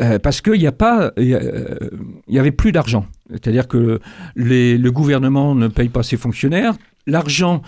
[0.00, 1.64] Euh, parce qu'il n'y a pas, il y a- euh,
[2.28, 3.06] il y avait plus d'argent.
[3.30, 4.00] C'est-à-dire que
[4.36, 6.74] les- le gouvernement ne paye pas ses fonctionnaires.
[7.06, 7.62] L'argent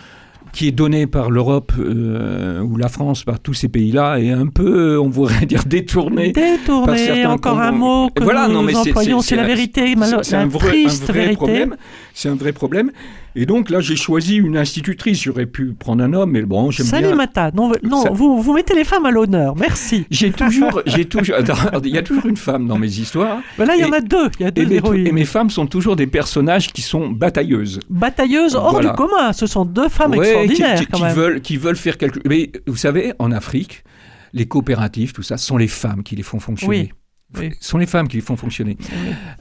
[0.53, 4.47] qui est donné par l'Europe euh, ou la France, par tous ces pays-là, est un
[4.47, 6.33] peu, on pourrait dire, détourné.
[6.33, 9.95] Détourné, encore un mot que Voilà, nous non, mais c'est- employons, c'est- c'est la vérité,
[10.23, 11.77] C'est- un vrai, un problème.
[12.15, 12.91] C'est un vrai problème.
[13.39, 15.23] Et donc là, j'ai choisi une institutrice.
[15.23, 17.01] J'aurais pu prendre un homme, mais bon, j'aime bien.
[17.03, 20.07] Salimata, non, non Ça- vous, vous mettez les femmes à l'honneur, merci.
[20.11, 21.37] J'ai toujours, j'ai toujours,
[21.85, 23.41] il y a toujours une femme dans mes histoires.
[23.59, 25.51] Là, il y en a deux, il y a deux Et mes, et mes femmes
[25.51, 27.81] sont toujours des personnages qui sont batailleuses.
[27.91, 28.91] Batailleuses hors Voilà.
[28.91, 31.15] du commun, ce sont deux femmes Ouais, qui, extraordinaires qui- quand qui même.
[31.15, 33.85] veulent, qui veulent faire quelque Mais vous savez, en Afrique,
[34.33, 36.79] les coopératives, tout ça, ce sont les femmes qui les font fonctionner.
[36.79, 36.91] Oui.
[37.35, 38.77] Ce sont les femmes qui les font fonctionner.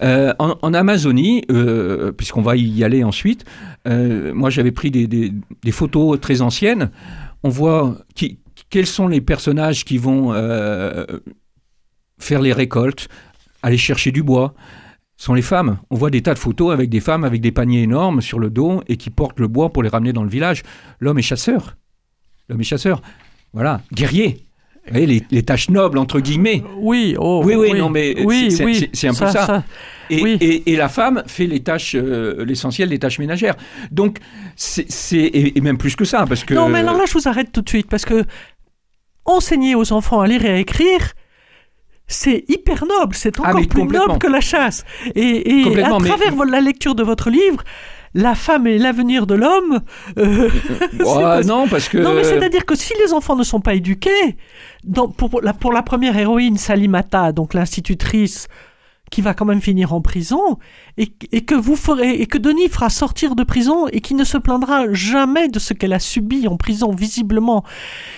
[0.02, 3.46] Euh, en, en Amazonie, euh, puisqu'on va y aller ensuite,
[3.88, 5.32] euh, moi j'avais pris des, des-
[5.64, 6.90] des photos très anciennes.
[7.44, 10.34] On voit qui, quels sont les personnages qui vont
[12.20, 13.08] faire les récoltes,
[13.62, 14.54] aller chercher du bois.
[15.18, 15.78] Ce sont les femmes.
[15.90, 18.50] On voit des tas de photos avec des femmes avec des paniers énormes sur le
[18.50, 20.64] dos et qui portent le bois pour les ramener dans le village.
[21.00, 21.78] L'homme est chasseur.
[22.50, 23.02] L'homme est chasseur.
[23.54, 24.45] Voilà, guerrier.
[24.88, 26.64] Vous voyez, les, les tâches nobles, entre guillemets.
[26.78, 29.64] Oui, oh, Oui, oui, non, mais oui, c'est- oui, un peu ça.
[30.12, 30.38] Et, Oui.
[30.40, 33.56] et- et la femme fait les tâches, euh, l'essentiel des tâches ménagères.
[33.92, 34.20] Donc,
[34.56, 36.54] c'est, et, et même plus que ça, parce que...
[36.54, 38.24] Non, mais alors là, je vous arrête tout de suite parce que
[39.26, 41.14] enseigner aux enfants à lire et à écrire,
[42.08, 44.86] c'est hyper noble, c'est Ah, encore plus noble que la chasse.
[45.16, 47.64] Et, et à mais- travers la lecture de votre livre,
[48.16, 49.82] la femme et l'avenir de l'homme.
[50.18, 50.50] euh,
[51.06, 51.98] Oh, pas- non, parce que...
[52.00, 54.38] Non, mais c'est-à-dire que si les enfants ne sont pas éduqués,
[54.86, 58.48] dans- pour, la, pour la première héroïne, Salimata, donc l'institutrice,
[59.12, 60.58] qui va quand même finir en prison,
[60.98, 64.24] et, et que vous ferez, et que Denis fera sortir de prison, et qui ne
[64.24, 67.64] se plaindra jamais de ce qu'elle a subi en prison, visiblement,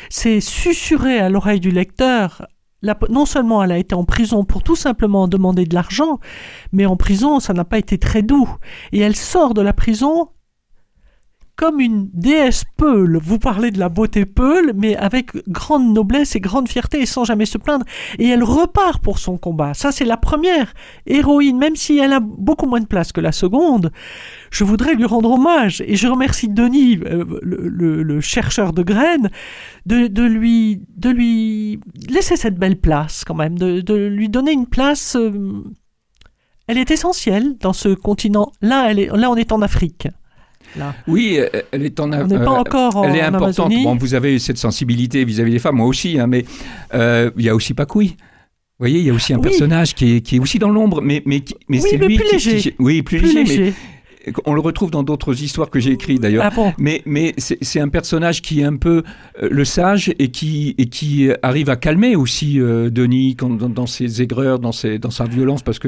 [0.10, 2.45] c'est susurré à l'oreille du lecteur.
[2.83, 6.19] Non seulement elle a été en prison pour tout simplement demander de l'argent,
[6.71, 8.49] mais en prison, ça n'a pas été très doux.
[8.91, 10.29] Et elle sort de la prison
[11.57, 13.17] comme une déesse Peul.
[13.17, 17.25] Vous parlez de la beauté Peul, mais avec grande noblesse et grande fierté et sans
[17.25, 17.85] jamais se plaindre.
[18.19, 19.73] Et elle repart pour son combat.
[19.73, 20.73] Ça, c'est la première
[21.07, 23.91] héroïne, même si elle a beaucoup moins de place que la seconde.
[24.51, 25.83] Je voudrais lui rendre hommage.
[25.85, 29.29] Et je remercie Denis, euh, le, chercheur de graines,
[29.87, 30.81] de, lui,
[32.07, 35.15] laisser cette belle place quand même, de, lui donner une place.
[35.15, 35.63] euh,
[36.67, 38.51] elle est essentielle dans ce continent.
[38.61, 40.09] Là, elle là, on est en Afrique.
[40.77, 40.95] Là.
[41.07, 42.11] Oui, euh, elle est en...
[42.11, 43.67] On n'est pas euh, encore en, Elle est en importante.
[43.67, 43.83] Amazonie.
[43.83, 46.45] Bon, vous avez cette sensibilité vis-à-vis des femmes, moi aussi, hein, mais
[46.93, 48.15] euh, il y a aussi Pacoui.
[48.79, 49.43] Vous voyez, il y a aussi un Oui.
[49.43, 52.25] personnage qui est, qui est aussi dans l'ombre, mais, mais, mais Oui, c'est lui plus
[52.27, 52.57] qui, léger.
[52.57, 53.73] qui- Oui, plus, plus léger, léger.
[54.27, 56.43] mais on le retrouve dans d'autres histoires que j'ai écrites d'ailleurs.
[56.45, 59.01] Ah bon Mais, mais c'est un personnage qui est un peu
[59.41, 63.69] euh, le sage et qui, et qui arrive à calmer aussi euh, Denis quand- dans,
[63.69, 65.87] dans ses aigreurs, dans, ses, dans sa violence, parce que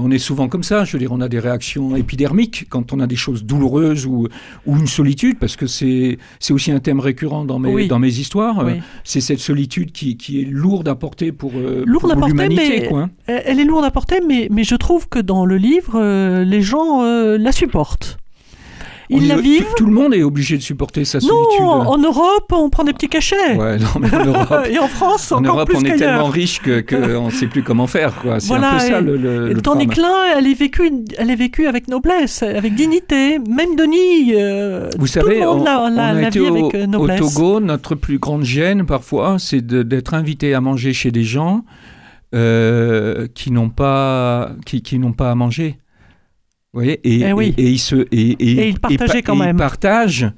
[0.00, 0.84] on est souvent comme ça.
[0.84, 4.28] Je veux dire, on a des réactions épidermiques quand on a des choses douloureuses ou,
[4.66, 6.18] ou une solitude, parce que c'est
[6.50, 7.88] aussi un thème récurrent dans mes, Oui.
[7.88, 8.60] dans mes histoires.
[8.60, 8.80] Euh, Oui.
[9.04, 12.88] C'est cette solitude qui, qui est lourde à porter pour, euh, Lourde pour l'humanité.
[12.94, 13.10] hein.
[13.26, 16.62] Elle est lourde à porter, mais, mais je trouve que dans le livre, euh, les
[16.62, 18.18] gens euh, la supportent.
[19.10, 21.60] Ils est- la tout- vivent Tout, le monde est obligé de supporter sa Non, solitude.
[21.66, 23.54] en Europe, on prend des petits cachets.
[23.56, 26.26] Ouais, non, mais en Europe, Et en France, en encore Europe, plus on est tellement
[26.28, 28.14] riche que, que on ne sait plus comment faire.
[28.22, 28.40] quoi.
[28.40, 29.96] C'est Voilà, un peu ça le, le, le Tandis drame.
[29.96, 33.38] que là, elle est vécue, elle est vécue avec noblesse, avec dignité.
[33.38, 36.38] Même Denis, euh, Vous tout savez, le monde on, l'a, on l'a- a l'a été
[36.40, 37.20] vit au, avec euh, au noblesse.
[37.20, 37.60] Togo.
[37.60, 41.64] Notre plus grande gêne, parfois, c'est d'être invité à manger chez des gens
[42.34, 45.76] euh, qui n'ont pas, qui, qui n'ont pas à manger.
[46.74, 47.54] Voyez et, Eh oui.
[47.56, 49.56] et, et ils se, et, ils partageaient pa- quand ils même.
[49.56, 50.30] partagent.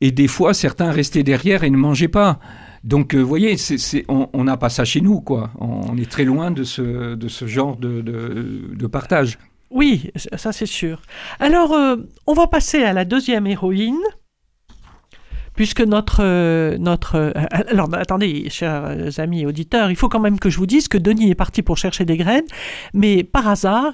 [0.00, 2.38] Et des fois, certains restaient derrière et ne mangeaient pas.
[2.84, 3.56] Donc, euh, vous voyez,
[4.08, 5.50] on on n'a pas ça chez nous, quoi.
[5.60, 9.38] On est très loin de ce, de ce genre de, de, de partage.
[9.70, 11.02] Oui, ça c'est sûr.
[11.38, 13.98] Alors, euh, on va passer à la deuxième héroïne.
[15.60, 16.20] Puisque notre.
[16.24, 17.32] euh, notre euh,
[17.68, 21.30] alors, attendez, chers amis auditeurs, il faut quand même que je vous dise que Denis
[21.30, 22.46] est parti pour chercher des graines,
[22.94, 23.92] mais par hasard,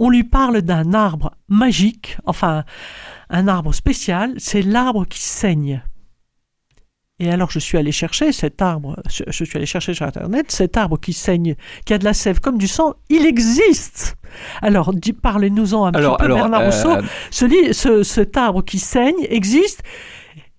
[0.00, 2.64] on lui parle d'un arbre magique, enfin,
[3.30, 5.84] un arbre spécial, c'est l'arbre qui saigne.
[7.20, 10.76] Et alors, je suis allé chercher cet arbre, je, suis allé chercher sur Internet, cet
[10.76, 11.54] arbre qui saigne,
[11.86, 14.16] qui a de la sève comme du sang, il existe
[14.62, 17.06] Alors, parlez-nous-en un Alors, petit peu, alors, Bernard euh, Rousseau.
[17.30, 19.84] Ce, li- ce- cet arbre qui saigne existe.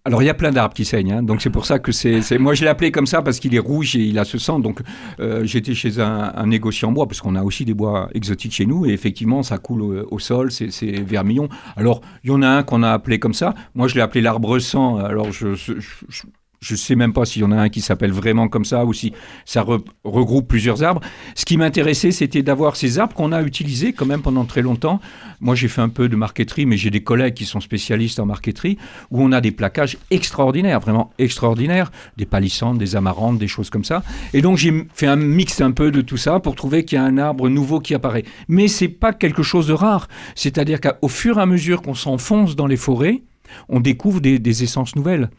[0.08, 1.24] Alors il y a plein d'arbres qui saignent, hein.
[1.24, 3.60] donc c'est pour ça que c'est, moi je l'ai appelé comme ça parce qu'il est
[3.60, 4.60] rouge et il a ce sang.
[4.60, 4.82] Donc
[5.20, 8.68] euh, j'étais chez un, un négociant bois parce qu'on a aussi des bois exotiques chez
[8.68, 11.50] nous et effectivement ça coule au, sol, c'est, c'est vermillon.
[11.76, 13.56] Alors il y en a un qu'on a appelé comme ça.
[13.74, 14.98] Moi je l'ai appelé l'arbre sang.
[14.98, 16.24] Alors je, je, je-
[16.66, 18.94] je sais même pas s'il y en a un qui s'appelle vraiment comme ça ou
[18.94, 19.14] si
[19.46, 21.02] ça re- regroupe plusieurs arbres.
[21.36, 25.00] Ce qui m'intéressait, c'était d'avoir ces arbres qu'on a utilisés quand même pendant très longtemps.
[25.42, 28.26] Moi, j'ai fait un peu de marqueterie, mais j'ai des collègues qui sont spécialistes en
[28.26, 28.78] marqueterie,
[29.12, 33.84] où on a des plaquages extraordinaires, vraiment extraordinaires, des palissantes, des amarantes, des choses comme
[33.84, 34.02] ça.
[34.34, 37.00] Et donc, j'ai fait un mix un peu de tout ça pour trouver qu'il y
[37.00, 38.24] a un arbre nouveau qui apparaît.
[38.48, 40.08] Mais c'est pas quelque chose de rare.
[40.34, 43.22] C'est-à-dire qu'au fur et à mesure qu'on s'enfonce dans les forêts,
[43.70, 45.30] on découvre des essences nouvelles.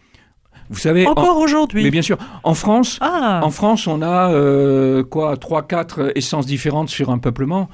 [0.71, 1.83] Vous savez, en- Encore aujourd'hui.
[1.85, 6.47] mais bien sûr, en France, Ah, en France, on a euh, quoi, trois, quatre essences
[6.47, 7.69] différentes sur un peuplement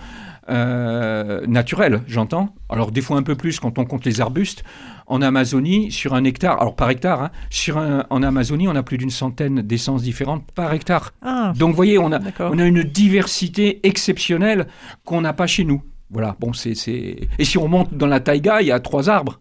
[0.50, 2.54] euh, naturel, j'entends.
[2.68, 4.64] Alors des fois un peu plus quand on compte les arbustes.
[5.06, 8.82] En Amazonie, sur un hectare, alors par hectare, hein, sur un- en Amazonie, on a
[8.82, 11.12] plus d'une centaine d'essences différentes par hectare.
[11.22, 14.66] ah, Donc vous voyez, on a, on a une diversité exceptionnelle
[15.04, 15.82] qu'on n'a pas chez nous.
[16.10, 16.36] Voilà.
[16.40, 17.28] Bon, c'est, c'est...
[17.38, 19.40] Et si on monte dans la taïga, il y a trois arbres.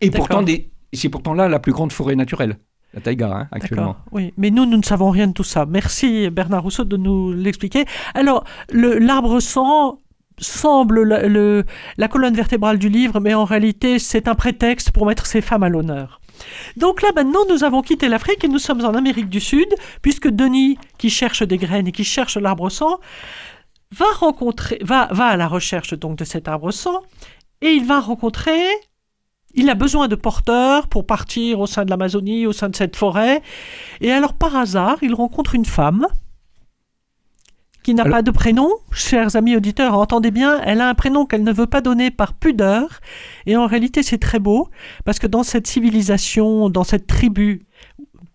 [0.00, 0.70] Et pourtant, des...
[0.92, 2.58] c'est pourtant là la plus grande forêt naturelle.
[2.94, 3.96] La taïga, hein, actuellement.
[4.12, 4.32] Oui.
[4.38, 5.66] Mais nous, nous ne savons rien de tout ça.
[5.66, 7.84] Merci Bernard Rousseau de nous l'expliquer.
[8.14, 9.98] Alors, le- l'arbre sang
[10.38, 11.64] semble la, le-
[11.96, 15.64] la colonne vertébrale du livre, mais en réalité, c'est un prétexte pour mettre ces femmes
[15.64, 16.20] à l'honneur.
[16.76, 19.68] Donc là, maintenant, nous avons quitté l'Afrique et nous sommes en Amérique du Sud,
[20.00, 23.00] puisque Denis, qui cherche des graines et qui cherche l'arbre sang,
[23.94, 27.02] va rencontrer, va, va à la recherche donc de cet arbre sang,
[27.60, 28.60] et il va rencontrer,
[29.54, 32.96] il a besoin de porteurs pour partir au sein de l'Amazonie, au sein de cette
[32.96, 33.42] forêt,
[34.00, 36.06] et alors par hasard, il rencontre une femme
[37.82, 38.68] qui n'a Alors- pas de prénom.
[38.92, 42.34] Chers amis auditeurs, entendez bien, elle a un prénom qu'elle ne veut pas donner par
[42.34, 43.00] pudeur.
[43.46, 44.68] Et en réalité, c'est très beau,
[45.06, 47.64] parce que dans cette civilisation, dans cette tribu,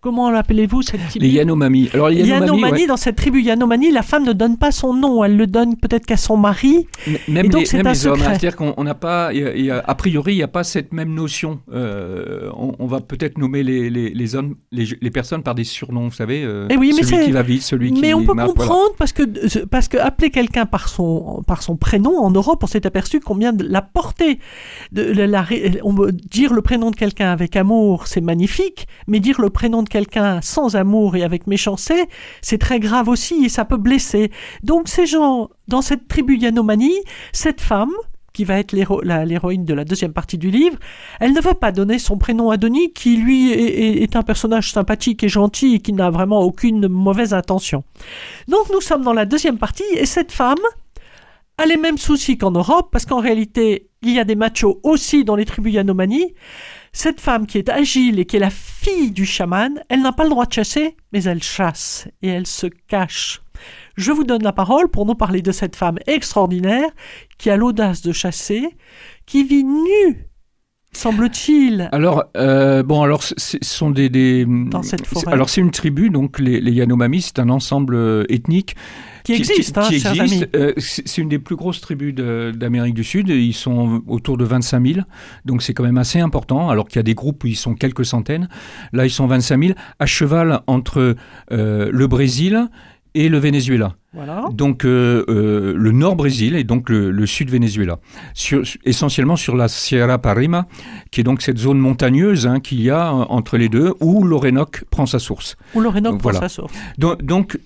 [0.04, 1.88] comment l'appelez-vous cette tribu Les Yanomami.
[1.94, 2.86] Alors les Yanomami, Yanomani, ouais.
[2.86, 6.04] dans cette tribu Yanomani, la femme ne donne pas son nom, elle le donne peut-être
[6.04, 6.86] qu'à son mari.
[7.06, 8.20] M- Même Et donc, c'est un hein, secret.
[8.22, 10.48] c'est-à-dire qu'on on n'a pas, y a- il y a- a priori, il n'y a
[10.48, 11.60] pas cette même notion.
[11.72, 15.64] Euh, on, on va peut-être nommer les, les, les hommes, les, les personnes par des
[15.64, 16.44] surnoms, vous savez.
[16.44, 18.46] euh, Eh oui, mais celui qui va vite, celui qui Mais on peut voilà.
[18.46, 19.22] comprendre parce que
[19.64, 23.54] parce que appeler quelqu'un par son par son prénom en Europe, on s'est aperçu combien
[23.54, 24.38] de la portée
[24.92, 25.46] de la,
[25.82, 29.88] on dire le prénom de quelqu'un avec amour, c'est magnifique, mais dire le prénom de
[29.96, 31.94] quelqu'un sans amour et avec méchanceté,
[32.42, 34.30] c'est très grave aussi et ça peut blesser.
[34.70, 36.94] Donc ces gens dans cette tribu Yanomani,
[37.32, 37.94] cette femme
[38.32, 38.72] qui va être
[39.30, 40.76] l'héroïne de la deuxième partie du livre,
[41.20, 44.24] elle ne veut pas donner son prénom à Denis, qui lui est, est- est un
[44.24, 47.84] personnage sympathique et gentil et qui n'a vraiment aucune mauvaise intention.
[48.48, 50.64] Donc nous sommes dans la deuxième partie et cette femme
[51.58, 55.24] a les mêmes soucis qu'en Europe parce qu'en réalité il y a des machos aussi
[55.24, 56.34] dans les tribus Yanomani.
[56.96, 60.22] Cette femme qui est agile et qui est la fille du chaman, elle n'a pas
[60.22, 63.42] le droit de chasser, mais elle chasse et elle se cache.
[63.96, 66.88] Je vous donne la parole pour nous parler de cette femme extraordinaire
[67.36, 68.64] qui a l'audace de chasser,
[69.26, 70.28] qui vit nue,
[70.92, 71.88] semble-t-il.
[71.92, 74.08] Alors, euh, bon, alors, ce sont des.
[74.08, 75.32] des Dans cette c'est- forêt.
[75.32, 78.76] Alors, c'est une tribu, donc les, les Yanomami, c'est un ensemble euh, ethnique
[79.24, 80.42] Qui existe, hein, qui chers existe.
[80.42, 80.50] amis.
[80.54, 83.28] Euh, c'est une des plus grosses tribus d'Amérique du Sud.
[83.30, 85.00] Ils sont autour de 25 000,
[85.44, 86.68] donc c'est quand même assez important.
[86.68, 88.48] Alors qu'il y a des groupes où ils sont quelques centaines.
[88.92, 91.16] Là, ils sont 25 000, à cheval entre
[91.52, 92.68] euh, le Brésil
[93.14, 93.94] et le Venezuela.
[94.12, 94.44] Voilà.
[94.52, 97.98] Donc euh, euh, le nord Brésil et donc le, le sud Venezuela,
[98.34, 100.66] sur, essentiellement sur la Sierra Parima,
[101.10, 104.84] qui est donc cette zone montagneuse hein, qu'il y a entre les deux, où l'Orénoque
[104.90, 105.56] prend sa source.
[105.74, 106.40] Où l'Orénoque prend Voilà.
[106.40, 106.72] sa source.
[106.98, 107.58] Donc, donc,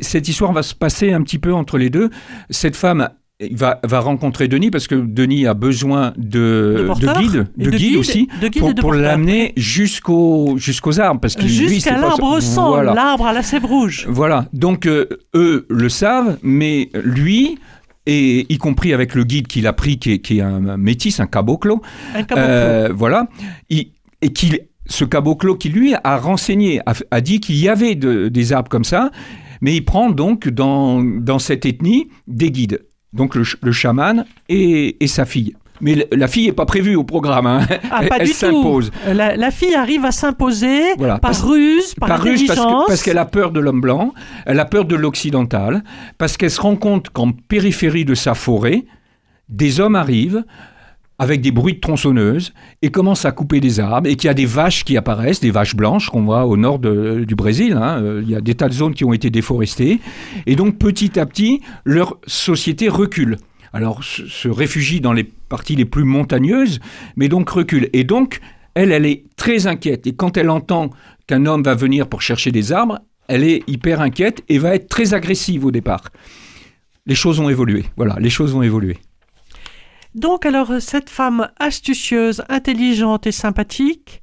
[0.00, 2.10] cette histoire va se passer un petit peu entre les deux.
[2.50, 3.08] Cette femme
[3.52, 7.96] va, va rencontrer Denis parce que Denis a besoin de, De guide, de, de guide
[7.96, 8.48] aussi, de
[8.80, 11.20] pour, l'amener jusqu'aux jusqu'aux arbres.
[11.20, 12.94] Parce Jusqu'à l'arbre sans, Voilà.
[12.94, 14.06] l'arbre à la sève rouge.
[14.08, 17.58] Voilà, donc euh, eux le savent, mais lui,
[18.06, 20.76] et y compris avec le guide qu'il a pris, qui est, qui est un, un
[20.76, 21.82] métis, un caboclo,
[22.14, 22.48] Un caboclo.
[22.48, 23.26] euh, voilà,
[23.70, 23.90] il-
[24.20, 28.28] et qu'il, ce caboclo qui lui a renseigné, a, a dit qu'il y avait de-
[28.28, 29.10] des arbres comme ça,
[29.62, 35.02] mais il prend donc dans, dans cette ethnie des guides, donc le, le chaman et,
[35.02, 35.54] et sa fille.
[35.80, 37.66] Mais la fille n'est pas prévue au programme, hein.
[37.90, 38.92] Ah, elle, pas s'impose.
[39.12, 42.86] La, la fille arrive à s'imposer Voilà, par parce- ruse, par, Par ruse, parce que-
[42.86, 44.12] parce qu'elle a peur de l'homme blanc,
[44.46, 45.82] elle a peur de l'occidental,
[46.18, 48.84] parce qu'elle se rend compte qu'en périphérie de sa forêt,
[49.48, 50.44] des hommes arrivent
[51.22, 54.34] avec des bruits de tronçonneuses et commencent à couper des arbres et qu'il y a
[54.34, 57.74] des vaches qui apparaissent, des vaches blanches qu'on voit au nord de- du Brésil.
[57.74, 58.02] hein.
[58.02, 60.00] Euh, Il y a des tas de zones qui ont été déforestées.
[60.46, 63.36] Et donc petit à petit, leur société recule.
[63.72, 66.80] Alors se réfugie dans les parties les plus montagneuses,
[67.14, 67.88] mais donc recule.
[67.92, 68.40] Et donc,
[68.74, 70.08] elle, elle est très inquiète.
[70.08, 70.90] Et quand elle entend
[71.28, 74.88] qu'un homme va venir pour chercher des arbres, elle est hyper inquiète et va être
[74.88, 76.04] très agressive au départ.
[77.06, 77.84] Les choses ont évolué.
[77.96, 78.96] Voilà, les choses ont évolué.
[80.14, 84.22] Donc alors cette femme astucieuse, intelligente et sympathique,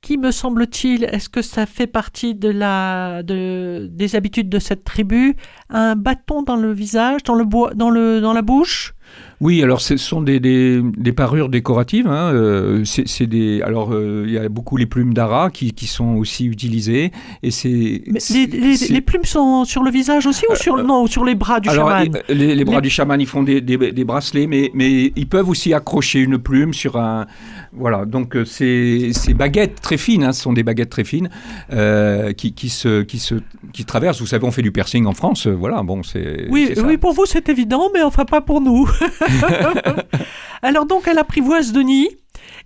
[0.00, 4.84] qui me semble-t-il, est-ce que ça fait partie de la, de, des habitudes de cette
[4.84, 5.36] tribu,
[5.68, 8.94] un bâton dans le visage, dans le bois, dans le, dans la bouche?
[9.42, 12.06] Oui, alors ce sont des, des, des parures décoratives.
[12.06, 15.72] hein, euh, c'est c'est des, alors euh, il y a beaucoup les plumes d'ara qui,
[15.72, 17.10] qui sont aussi utilisées.
[17.42, 21.02] Et c'est les, les- c'est- les plumes sont sur le visage aussi ou sur, non,
[21.02, 23.60] ou sur les bras du alors, chaman les, bras du chaman, ils font des,
[24.04, 27.26] bracelets, mais, mais ils peuvent aussi accrocher une plume sur un.
[27.72, 31.28] Voilà, donc euh, ces, ces baguettes très fines, hein, ce sont des baguettes très fines
[31.74, 33.34] euh, qui, qui, se, qui, se,
[33.74, 34.20] qui traversent.
[34.20, 36.46] Vous savez, on fait du piercing en France, euh, voilà, bon, c'est.
[36.48, 38.88] Oui, oui, pour vous c'est évident, mais enfin pas pour nous.
[40.62, 42.08] alors donc elle apprivoise Denis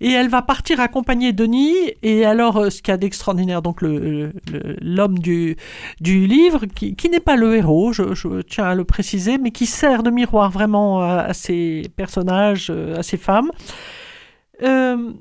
[0.01, 1.75] et elle va partir accompagner Denis.
[2.03, 5.57] Et alors euh, ce qu'il y a d'extraordinaire, donc le- le- l'homme du,
[6.01, 10.03] du livre, qui, n'est pas le héros, je, tiens à le préciser, mais qui sert
[10.03, 13.51] de miroir vraiment à, à ces personnages, euh, à ces femmes.
[14.63, 15.13] Euh,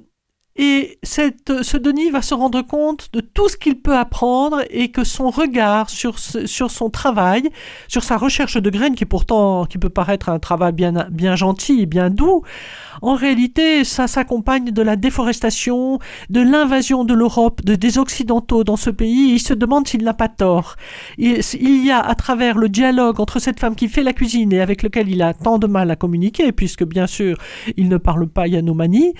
[0.61, 5.05] et ce Denis va se rendre compte de tout ce qu'il peut apprendre et que
[5.05, 7.49] son regard sur, sur son travail,
[7.87, 11.85] sur sa recherche de graines, qui pourtant qui peut paraître un travail bien, bien gentil
[11.85, 12.43] bien doux,
[13.01, 18.75] en réalité, ça s'accompagne de la déforestation, de l'invasion de l'Europe, de, des Occidentaux dans
[18.75, 19.31] ce pays.
[19.31, 20.75] Il se demande s'il n'a pas tort.
[21.17, 24.61] Il y a, à travers le dialogue entre cette femme qui fait la cuisine et
[24.61, 27.37] avec lequel il a tant de mal à communiquer, puisque bien sûr,
[27.77, 29.13] il ne parle pas Yanomani,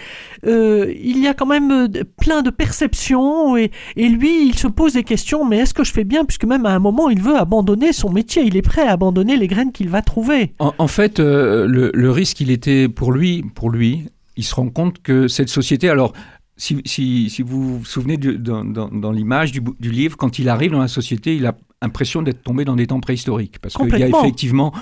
[0.45, 1.87] euh, il y a quand même euh,
[2.21, 5.91] plein de perceptions et, et lui, il se pose des questions, mais est-ce que je
[5.91, 6.25] fais bien?
[6.25, 9.37] Puisque même à un moment, il veut abandonner son métier, il est prêt à abandonner
[9.37, 10.53] les graines qu'il va trouver.
[10.59, 14.05] En, en fait, euh, le, le risque, il était pour lui, pour lui,
[14.37, 16.13] il se rend compte que cette société, alors,
[16.57, 20.49] si, si, si vous vous souvenez du- dans, dans- dans l'image du, livre, quand il
[20.49, 23.59] arrive dans la société, il a l'impression d'être tombé dans des temps préhistoriques.
[23.59, 24.73] Parce qu'il y a effectivement,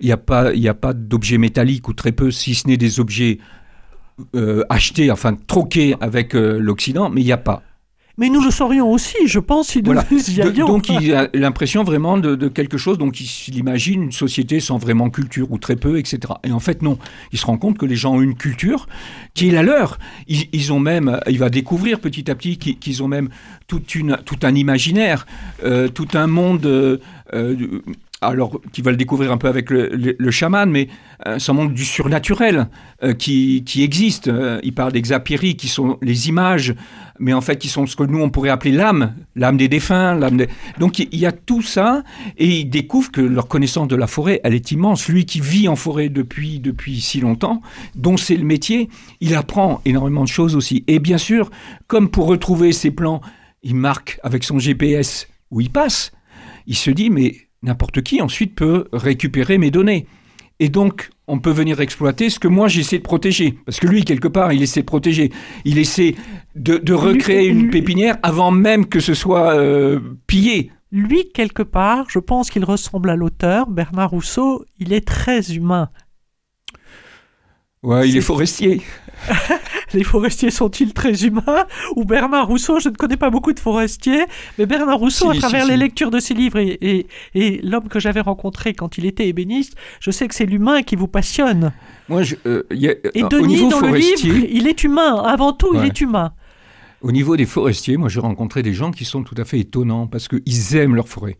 [0.00, 2.66] il n'y a pas, il y a pas d'objets métalliques ou très peu, si ce
[2.68, 3.38] n'est des objets
[4.34, 7.62] euh, achetés, enfin troqués avec euh, l'Occident, mais il n'y a pas.
[8.18, 10.06] Mais nous le saurions aussi, je pense, si nous Voilà.
[10.28, 10.66] y allions.
[10.66, 14.78] donc il a l'impression vraiment de, de quelque chose, donc il, imagine une société sans
[14.78, 16.32] vraiment culture ou très peu, etc.
[16.42, 16.98] Et en fait non,
[17.32, 18.86] il se rend compte que les gens ont une culture
[19.34, 19.98] qui est la leur.
[20.28, 23.28] Ils, ils ont même, il va découvrir petit à petit qu'ils ont même
[23.66, 25.26] toute une, tout un imaginaire,
[25.62, 26.64] euh, tout un monde.
[27.34, 27.82] euh,
[28.22, 30.88] alors, qui va le découvrir un peu avec le, chaman, mais
[31.26, 32.68] euh, un monde du surnaturel
[33.02, 34.28] euh, qui, qui existe.
[34.28, 36.74] Euh, il parle d'exapiri, qui sont les images,
[37.18, 40.14] mais en fait qui sont ce que nous on pourrait appeler l'âme, l'âme des défunts.
[40.14, 40.48] L'âme des...
[40.78, 42.04] Donc il y a tout ça,
[42.38, 45.08] et ils découvrent que leur connaissance de la forêt, elle est immense.
[45.08, 47.60] Lui qui vit en forêt depuis, depuis si longtemps,
[47.94, 48.88] dont c'est le métier,
[49.20, 50.84] il apprend énormément de choses aussi.
[50.86, 51.50] Et bien sûr,
[51.86, 53.20] comme pour retrouver ses plans,
[53.62, 56.12] il marque avec son GPS où il passe.
[56.66, 60.06] Il se dit, mais n'importe qui ensuite peut récupérer mes données.
[60.58, 63.58] Et donc, on peut venir exploiter ce que moi j'essaie de protéger.
[63.66, 65.30] Parce que lui, quelque part, il essaie de protéger.
[65.64, 66.14] Il essaie
[66.54, 70.70] de, de recréer une pépinière avant même que ce soit euh, pillé.
[70.92, 75.90] Lui, quelque part, je pense qu'il ressemble à l'auteur, Bernard Rousseau, il est très humain.
[77.82, 78.80] Ouais, il est forestier.
[79.96, 84.24] les forestiers sont-ils très humains Ou Bernard Rousseau, je ne connais pas beaucoup de forestiers,
[84.58, 87.60] mais Bernard Rousseau, Si, à travers si, les lectures de ses livres et, et, et
[87.62, 91.08] l'homme que j'avais rencontré quand il était ébéniste, je sais que c'est l'humain qui vous
[91.08, 91.72] passionne.
[92.08, 94.84] Moi, je, euh, y a- Et au Denis, niveau dans le forestier, livre, il est
[94.84, 95.22] humain.
[95.24, 96.32] Avant tout, il est humain.
[97.02, 100.06] Au niveau des forestiers, moi j'ai rencontré des gens qui sont tout à fait étonnants
[100.06, 101.36] parce qu'ils aiment leur forêt.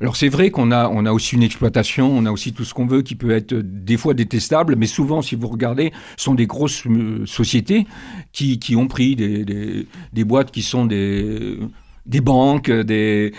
[0.00, 2.74] Alors c'est vrai qu'on a, on a aussi une exploitation, on a aussi tout ce
[2.74, 6.24] qu'on veut qui peut être euh, des fois détestable, mais souvent si vous regardez, ce
[6.24, 7.86] sont des grosses euh, sociétés
[8.32, 11.58] qui, ont pris des, boîtes qui sont des,
[12.06, 13.32] des banques, des,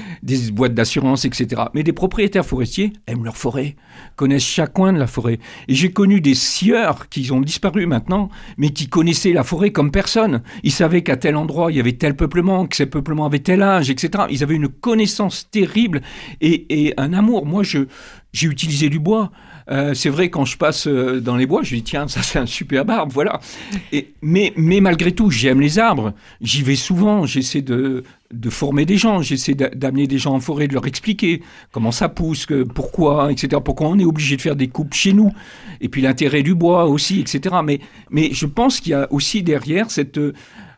[0.51, 1.63] boîtes d'assurance, etc.
[1.73, 3.75] Mais des propriétaires forestiers aiment leur forêt,
[4.15, 5.39] connaissent chaque coin de la forêt.
[5.67, 9.91] Et j'ai connu des sieurs qui ont disparu maintenant, mais qui connaissaient la forêt comme
[9.91, 10.41] personne.
[10.63, 13.61] Ils savaient qu'à tel endroit, il y avait tel peuplement, que ces peuplements avaient tel
[13.61, 14.25] âge, etc.
[14.29, 16.01] Ils avaient une connaissance terrible
[16.39, 17.45] et, et un amour.
[17.45, 17.79] Moi, je,
[18.33, 19.31] j'ai utilisé du bois.
[19.69, 22.39] Euh, c'est vrai, quand je passe euh, dans les bois, je dis tiens, ça c'est
[22.39, 23.39] un superbe arbre, voilà.
[23.91, 26.13] Et, mais, mais malgré tout, j'aime les arbres.
[26.41, 27.25] J'y vais souvent.
[27.25, 28.03] J'essaie de,
[28.33, 29.21] de former des gens.
[29.21, 31.41] J'essaie d'a- d'amener des gens en forêt, de leur expliquer
[31.71, 33.61] comment ça pousse, que, pourquoi, etc.
[33.63, 35.31] Pourquoi on est obligé de faire des coupes chez nous.
[35.81, 37.55] Et puis l'intérêt du bois aussi, etc.
[37.63, 40.33] Mais, mais je pense qu'il y a aussi derrière cette euh,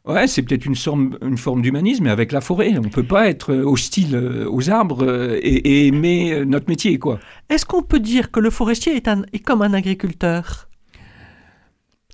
[0.05, 2.73] Ouais, c'est peut-être une, forme- d'humanisme, mais avec la forêt.
[2.77, 6.99] On ne peut pas être euh, hostile euh, aux arbres euh, et, aimer notre métier,
[6.99, 7.19] quoi.
[7.49, 10.67] Est-ce qu'on peut dire que le forestier est, un, est comme un agriculteur?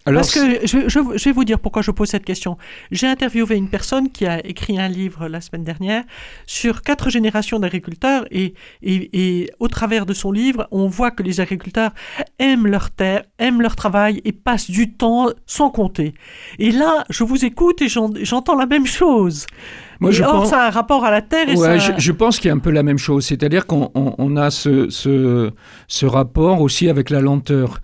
[0.05, 2.57] Alors, Parce que je, je- je vais vous dire pourquoi je pose cette question.
[2.89, 6.03] J'ai interviewé une personne qui a écrit un livre la semaine dernière
[6.47, 9.09] sur quatre générations d'agriculteurs et, et,
[9.41, 11.91] et au travers de son livre, on voit que les agriculteurs
[12.39, 16.13] aiment leur terre, aiment leur travail et passent du temps sans compter.
[16.59, 19.45] Et là, je vous écoute et j'en- j'entends la même chose.
[19.99, 20.49] moi, Et je or, pense...
[20.51, 21.97] ça a un rapport à la terre et Ouais, ça...
[21.97, 23.25] je, je pense qu'il y a un peu la même chose.
[23.25, 25.51] C'est-à-dire qu'on on- on a ce, ce,
[25.89, 27.81] ce rapport aussi avec la lenteur.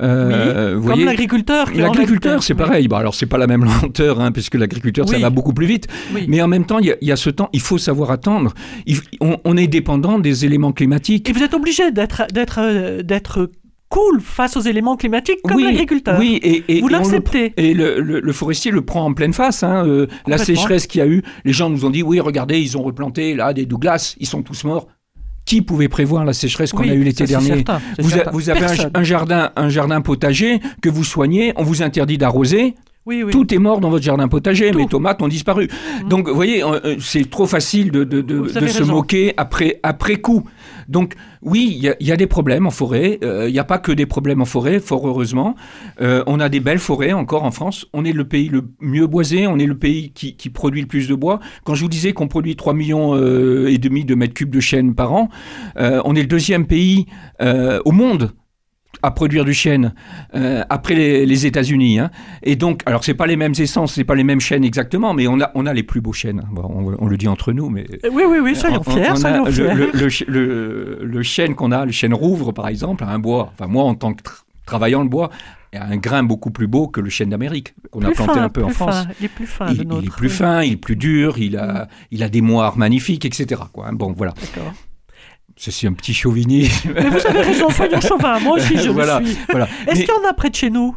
[0.00, 1.70] Euh, vous Comme l'agriculteur.
[1.74, 2.58] L'agriculteur, c'est Oui.
[2.58, 2.88] pareil.
[2.88, 5.22] Bon, alors, c'est pas la même lenteur, hein, puisque l'agriculteur, ça Oui.
[5.22, 5.86] va beaucoup plus vite.
[6.14, 6.24] Oui.
[6.28, 8.10] Mais en même temps, il y, a- il y a ce temps, il faut savoir
[8.10, 8.52] attendre.
[8.86, 11.28] Il- on, on est dépendant des éléments climatiques.
[11.28, 13.46] Et vous êtes obligé d'être d'être euh,
[13.88, 16.18] cool face aux éléments climatiques comme oui, l'agriculteur.
[16.18, 17.52] Oui, et, et Vous l'acceptez.
[17.56, 19.62] Et le, le- le forestier le prend en pleine face.
[19.62, 22.60] hein, euh, la sécheresse qu'il y a eu, les gens nous ont dit oui, regardez,
[22.60, 24.88] ils ont replanté là des Douglas, ils sont tous morts.
[25.44, 27.48] Qui pouvait prévoir la sécheresse qu'on Oui, a eue l'été dernier?
[27.48, 28.30] certain, vous, a- certain.
[28.30, 32.74] vous avez un, jardin, un jardin potager que vous soignez, on vous interdit d'arroser.
[33.06, 33.30] Oui, oui.
[33.32, 34.78] Tout est mort dans votre jardin potager, Tout.
[34.78, 35.68] mes tomates ont disparu.
[36.08, 38.78] Donc, vous voyez, euh, euh, c'est trop facile de, de, de, Vous de avez se
[38.78, 38.94] raison.
[38.94, 40.44] moquer après, après coup.
[40.88, 43.18] Donc, oui, il y a- des problèmes en forêt.
[43.22, 45.54] Euh, Il n'y a pas que des problèmes en forêt, fort heureusement.
[46.00, 47.86] Euh, on a des belles forêts encore en France.
[47.92, 49.46] On est le pays le mieux boisé.
[49.46, 51.40] On est le pays qui, produit le plus de bois.
[51.64, 54.60] Quand je vous disais qu'on produit 3 millions euh, et demi de mètres cubes de
[54.60, 55.28] chêne par an,
[55.76, 57.06] on est le deuxième pays
[57.40, 58.32] au monde
[59.02, 59.94] à produire du chêne
[60.34, 61.98] euh, après les, les États-Unis.
[61.98, 62.10] hein.
[62.42, 65.26] Et donc, alors c'est pas les mêmes essences, c'est pas les mêmes chênes exactement, mais
[65.26, 66.42] on a on a les plus beaux chênes.
[66.52, 69.16] Bon, on, on le dit entre nous, mais Oui, oui, oui, soyons on- on- fiers,
[69.16, 69.74] soyons fiers.
[69.74, 73.52] le, le, le- le chêne qu'on a, le chêne rouvre par exemple, a un bois.
[73.54, 75.30] Enfin moi, en tant que tra- travaillant le bois,
[75.74, 78.48] a un grain beaucoup plus beau que le chêne d'Amérique qu'on a planté fin, un
[78.48, 78.94] peu en France.
[78.94, 79.08] fin.
[79.20, 80.04] Il est plus fin, Il, le il nôtre.
[80.06, 83.60] est plus fin, il est plus dur, il a, il a des moires magnifiques, etc.
[83.72, 83.88] Quoi.
[83.88, 83.92] hein.
[83.92, 84.34] Bon, voilà.
[84.40, 84.72] D'accord.
[85.56, 86.92] Ceci un petit chauvinisme.
[86.94, 88.38] Mais vous avez raison, soyons chauvin.
[88.40, 89.38] Moi aussi, je voilà, le suis.
[89.48, 89.68] voilà.
[89.86, 90.96] Est-ce qu'il y en a près de chez nous,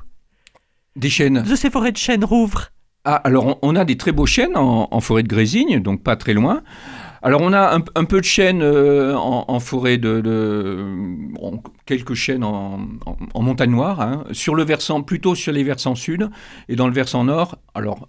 [0.95, 1.43] des chênes.
[1.43, 2.69] de ces forêts de chênes rouvres
[3.05, 6.01] Ah, alors on, on a des très beaux chênes en, en forêt de Grésigne, donc
[6.03, 6.63] pas très loin.
[7.21, 10.85] Alors on a un, un peu de chênes euh, en, en forêt de, de-
[11.33, 12.79] bon, quelques chênes en,
[13.35, 14.23] montagne noire, hein.
[14.31, 16.29] sur le versant plutôt sur les versants sud
[16.69, 17.57] et dans le versant nord.
[17.73, 18.05] Alors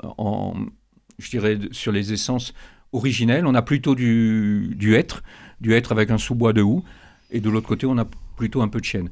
[1.19, 2.53] je dirais sur les essences
[2.93, 5.23] originelles, on a plutôt du, du hêtre,
[5.61, 6.83] du hêtre avec un sous-bois de houx,
[7.31, 8.07] et de l'autre côté on a
[8.37, 9.11] plutôt un peu de chêne.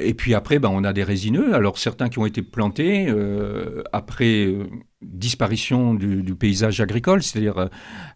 [0.00, 1.54] Et puis après, ben, on a des résineux.
[1.54, 4.62] Alors certains qui ont été plantés euh, après euh,
[5.02, 7.66] disparition du, du paysage agricole, c'est-à-dire euh,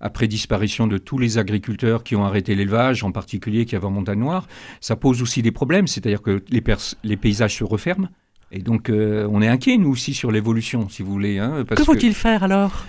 [0.00, 3.90] après disparition de tous les agriculteurs qui ont arrêté l'élevage, en particulier qui avaient en
[3.90, 4.46] montagne noire,
[4.80, 5.88] ça pose aussi des problèmes.
[5.88, 6.62] C'est-à-dire que les,
[7.02, 8.08] les paysages se referment.
[8.52, 11.38] Et donc, on est inquiet, nous aussi, sur l'évolution, si vous voulez.
[11.38, 12.84] hein, parce Que que- faut-il faire alors?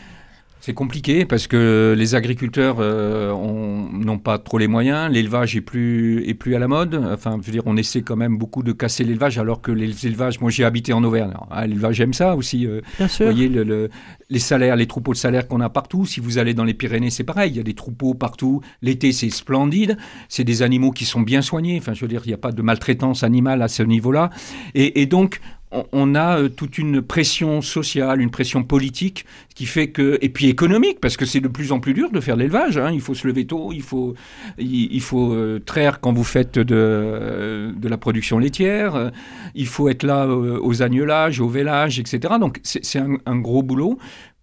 [0.65, 5.61] C'est compliqué parce que les agriculteurs euh, ont- n'ont pas trop les moyens, l'élevage est
[5.61, 6.95] plus, est plus à la mode.
[7.11, 10.07] Enfin, je veux dire, on essaie quand même beaucoup de casser l'élevage alors que les
[10.07, 11.33] élevages, moi j'ai habité en Auvergne.
[11.51, 12.65] Hein, l'élevage, j'aime ça aussi.
[12.65, 13.25] euh, Bien vous sûr.
[13.25, 13.89] voyez le- le-
[14.29, 16.05] les salaires, les troupeaux de salaires qu'on a partout.
[16.05, 17.51] Si vous allez dans les Pyrénées, c'est pareil.
[17.51, 18.61] Il y a des troupeaux partout.
[18.81, 19.97] L'été, c'est splendide.
[20.29, 21.77] C'est des animaux qui sont bien soignés.
[21.77, 24.29] Enfin, je veux dire, il n'y a pas de maltraitance animale à ce niveau-là.
[24.75, 25.41] Et, et donc,
[25.91, 30.47] on, a euh, toute une pression sociale, une pression politique qui fait que et puis
[30.47, 32.77] économique parce que c'est de plus en plus dur de faire de l'élevage.
[32.77, 32.91] hein.
[32.91, 34.13] Il faut se lever tôt, il faut
[34.57, 39.09] il, il faut euh, traire quand vous faites de de la production laitière, euh,
[39.55, 42.35] il faut être là euh, aux agnelages, au vélage, etc.
[42.39, 43.97] Donc c'est un, un gros boulot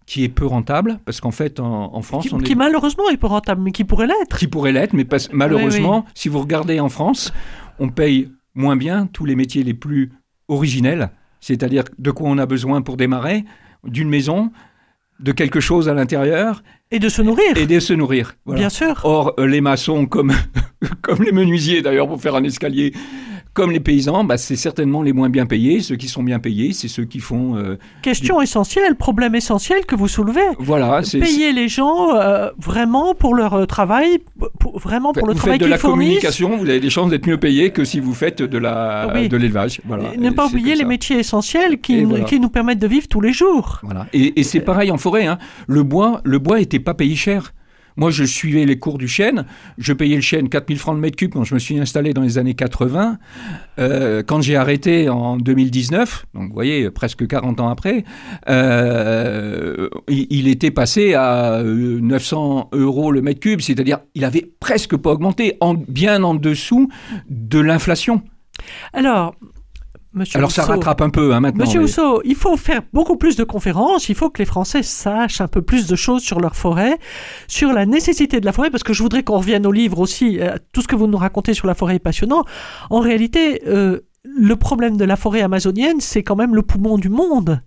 [0.05, 3.09] qui est peu rentable parce qu'en fait en, en France Qui, on est qui malheureusement
[3.09, 4.37] est pas rentable, mais qui pourrait l'être.
[4.37, 7.31] qui pourrait l'être, mais pas- malheureusement, si vous regardez en France,
[7.79, 10.11] on paye moins bien tous les métiers les plus
[10.49, 11.11] originels,
[11.41, 13.43] c'est-à-dire de quoi on a besoin pour démarrer,
[13.83, 14.51] d'une maison,
[15.19, 18.35] de quelque chose à l'intérieur, Et de se nourrir, et de se nourrir.
[18.45, 18.59] Voilà.
[18.61, 19.01] bien sûr.
[19.03, 20.33] Or, euh, les maçons, comme,
[21.01, 22.93] comme les menuisiers d'ailleurs, pour faire un escalier,
[23.53, 25.81] comme les paysans, bah, c'est certainement les moins bien payés.
[25.81, 27.57] Ceux qui sont bien payés, c'est ceux qui font...
[27.57, 30.39] euh, Question essentielle, problème essentiel que vous soulevez.
[30.59, 31.19] voilà, c'est...
[31.19, 34.19] Payer les gens euh, vraiment pour leur euh, travail,
[34.59, 36.05] pour- vraiment pour le vous travail faites de qu'ils la fournissent.
[36.07, 39.27] communication, vous avez des chances d'être mieux payé que si vous faites de la Oui.
[39.27, 39.81] de l'élevage.
[39.85, 40.15] Voilà.
[40.17, 42.23] Ne pas oublier les métiers essentiels qui, voilà.
[42.23, 43.79] qui nous permettent de vivre tous les jours.
[43.83, 44.07] Voilà.
[44.13, 45.25] Et, et c'est pareil en forêt.
[45.27, 45.37] Hein.
[45.67, 47.53] Le bois, le bois était pas payé cher.
[47.97, 49.45] Moi, je suivais les cours du chêne.
[49.77, 52.21] Je payais le chêne 4000 francs le mètre cube quand je me suis installé dans
[52.21, 53.17] les années 80.
[53.79, 58.03] Euh, quand j'ai arrêté en 2019, donc vous voyez, presque 40 ans après,
[58.49, 64.95] euh, il, était passé à euh, 900 euros le mètre cube, c'est-à-dire il avait presque
[64.97, 66.89] pas augmenté, en, bien en dessous
[67.29, 68.21] de l'inflation.
[68.93, 69.35] Alors,
[70.13, 71.63] Monsieur Alors ça rattrape un peu hein, maintenant.
[71.63, 74.83] Monsieur mais- Rousseau, il faut faire beaucoup plus de conférences, il faut que les Français
[74.83, 76.97] sachent un peu plus de choses sur leur forêt,
[77.47, 80.39] sur la nécessité de la forêt, parce que je voudrais qu'on revienne au livre aussi.
[80.39, 82.43] Euh, Tout ce que vous nous racontez sur la forêt est passionnant.
[82.89, 87.09] En réalité, euh, le problème de la forêt amazonienne, c'est quand même le poumon du
[87.09, 87.61] monde.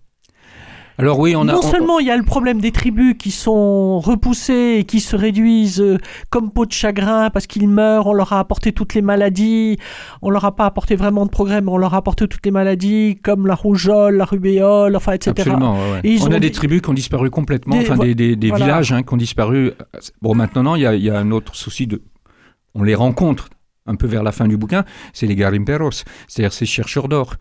[0.97, 1.53] Alors oui, on a.
[1.53, 5.01] non on- seulement il y a le problème des tribus qui sont repoussées et qui
[5.01, 5.99] se réduisent euh,
[6.31, 9.77] comme peau de chagrin parce qu'ils meurent, on leur a apporté toutes les maladies,
[10.23, 12.53] on leur a pas apporté vraiment de progrès, mais on leur a apporté toutes les
[12.53, 15.33] maladies comme la rougeole, la rubéole, enfin etc.
[15.37, 15.75] Absolument.
[15.75, 16.01] ouais, ouais.
[16.05, 18.49] Et ils On a des tribus qui ont disparu complètement, Des- enfin des, des- des
[18.51, 18.65] voilà.
[18.67, 19.73] villages hein, qui ont disparu.
[20.23, 22.03] Bon, maintenant, il y a, y a un autre souci de.
[22.77, 23.49] On les rencontre
[23.87, 25.91] un peu vers la fin du bouquin, c'est les garimperos,
[26.27, 27.35] c'est-à-dire ces chercheurs d'or.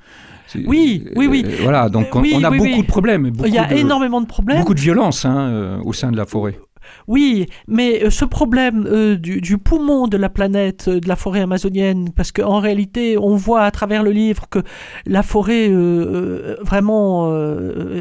[0.47, 1.45] C'est- Oui, oui, oui.
[1.45, 2.81] euh, voilà, donc on, Oui, on a oui, beaucoup oui.
[2.81, 3.29] de problèmes.
[3.29, 4.59] Beaucoup Il y a de, énormément de problèmes.
[4.59, 6.59] Beaucoup de violence hein, euh, au sein de la forêt.
[7.07, 11.15] Oui, mais euh, ce problème euh, du, du poumon de la planète, euh, de la
[11.15, 14.59] forêt amazonienne, parce qu'en réalité, on voit à travers le livre que
[15.05, 17.29] la forêt euh, vraiment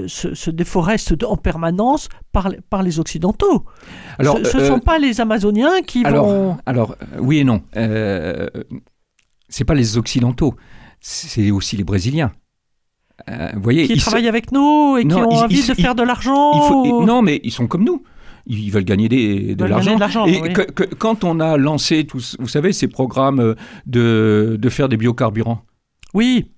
[0.06, 3.64] se, se déforeste en permanence par, les- par les Occidentaux.
[4.18, 6.56] Alors, ce ne sont pas les Amazoniens qui alors, vont...
[6.66, 7.62] alors, oui et non.
[7.76, 8.48] Euh,
[9.48, 10.54] c'est pas les Occidentaux,
[11.00, 12.32] c'est aussi les Brésiliens.
[13.54, 15.74] Vous voyez, qui ils sont- travaillent avec nous et qui ont ils- envie ils- de
[15.74, 16.72] faire de l'argent.
[16.84, 18.02] Ou- Non, mais ils sont comme nous.
[18.46, 20.26] Ils veulent gagner des, de l'argent.
[20.26, 20.52] Et oui.
[20.52, 23.54] que- que- quand on a lancé, tous, vous savez, ces programmes euh,
[23.86, 25.62] de, de faire des biocarburants
[26.14, 26.50] Oui,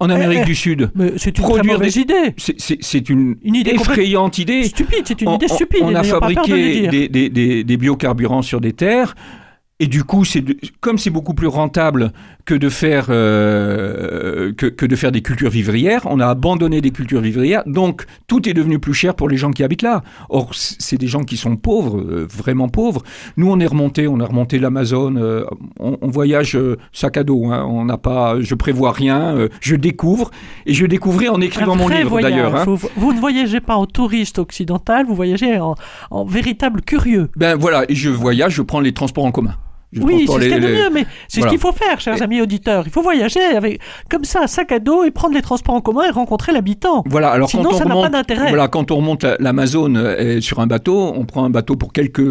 [0.00, 2.34] en Amérique eh, du Sud, c'est une Produire des- idée.
[2.36, 4.64] c'est- une, Une idée effrayante idée.
[4.64, 5.82] stupide, c'est une On- idée stupide.
[5.82, 9.14] On, a de fabriqué des- des biocarburants sur des terres.
[9.82, 10.44] Et du coup, c'est
[10.80, 12.12] comme c'est beaucoup plus rentable
[12.44, 16.90] que de faire euh, que, que de faire des cultures vivrières, on a abandonné des
[16.98, 17.62] cultures vivrières.
[17.66, 20.02] Donc tout est devenu plus cher pour les gens qui habitent là.
[20.28, 23.02] Or, c'est des gens qui sont pauvres, euh, vraiment pauvres.
[23.36, 25.18] Nous, on est remonté, on a remonté l'Amazone.
[25.18, 25.44] euh,
[25.80, 26.56] on, on voyage
[26.92, 27.46] sac à dos.
[27.46, 27.64] hein.
[27.68, 29.48] on n'a pas, je prévois rien.
[29.60, 30.30] je découvre
[30.66, 32.54] et je découvrais en écrivant mon livre d'ailleurs.
[32.56, 32.64] hein.
[32.66, 35.74] Vous, vous ne voyagez pas en touriste occidental, vous voyagez en,
[36.10, 37.30] en véritable curieux.
[37.36, 39.54] Ben voilà, et je voyage, je prends les transports en commun.
[40.00, 41.50] Oui, c'est ce qu'il y a de mieux, mais c'est Voilà.
[41.52, 42.84] ce qu'il faut faire, chers Et- amis auditeurs.
[42.86, 43.80] Il faut voyager avec,
[44.10, 47.02] comme ça, un sac à dos et prendre les transports en commun et rencontrer l'habitant.
[47.06, 48.48] Voilà, alors Sinon, quand on ça n'a pas remonte, d'intérêt.
[48.48, 51.92] Voilà, quand on remonte la- l'Amazone euh, sur un bateau, on prend un bateau pour
[51.92, 52.22] quelques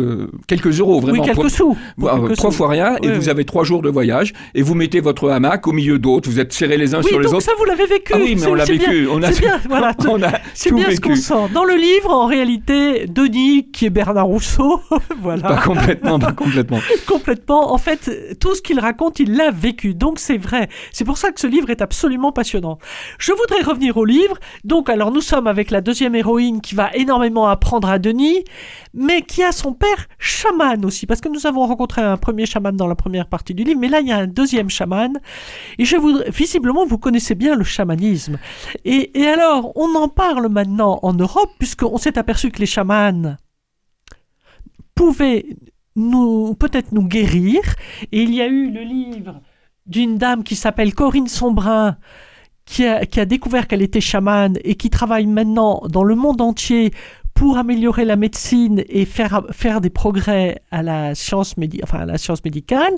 [0.47, 1.21] quelques euros, vraiment.
[1.21, 1.77] oui, quelques sous.
[1.99, 2.57] Pour euh, quelques trois sous.
[2.57, 5.67] fois rien, et Oui, vous avez trois jours de voyage, et vous mettez votre hamac
[5.67, 7.45] au milieu d'autres, vous êtes serrés les uns Oui, sur les donc autres.
[7.45, 8.13] ça, vous l'avez vécu.
[8.15, 8.75] ah oui, mais on l'a bien.
[8.75, 9.93] vécu, on a, C'est bien, voilà.
[10.09, 11.33] on a C'est bien ce qu'on sent.
[11.53, 14.81] Dans le livre, en réalité, Denis, qui est Bernard Rousseau,
[15.21, 16.79] voilà, Pas complètement, pas complètement.
[17.07, 17.50] complètement.
[17.59, 19.93] En fait, tout ce qu'il raconte, il l'a vécu.
[19.93, 20.69] Donc c'est vrai.
[20.91, 22.77] C'est pour ça que ce livre est absolument passionnant.
[23.17, 24.37] Je voudrais revenir au livre.
[24.63, 28.43] Donc, alors nous sommes avec la deuxième héroïne qui va énormément apprendre à Denis,
[28.93, 32.75] mais qui a son père chaman aussi, parce que nous avons rencontré un premier chaman
[32.75, 35.19] dans la première partie du livre, mais là il y a un deuxième chaman.
[35.77, 38.37] Et je voudrais, visiblement, vous connaissez bien le chamanisme.
[38.85, 43.35] Et, et alors, on en parle maintenant en Europe, puisqu'on s'est aperçu que les chamans
[44.95, 45.45] pouvaient
[45.95, 47.61] peut-être nous guérir.
[48.11, 49.41] Et il y a eu le livre
[49.85, 51.97] d'une dame qui s'appelle Corinne Sombrin,
[52.65, 56.91] qui a découvert qu'elle était chamane et qui travaille maintenant dans le monde entier
[57.33, 62.93] pour améliorer la médecine et faire, faire des progrès à la science, médicale.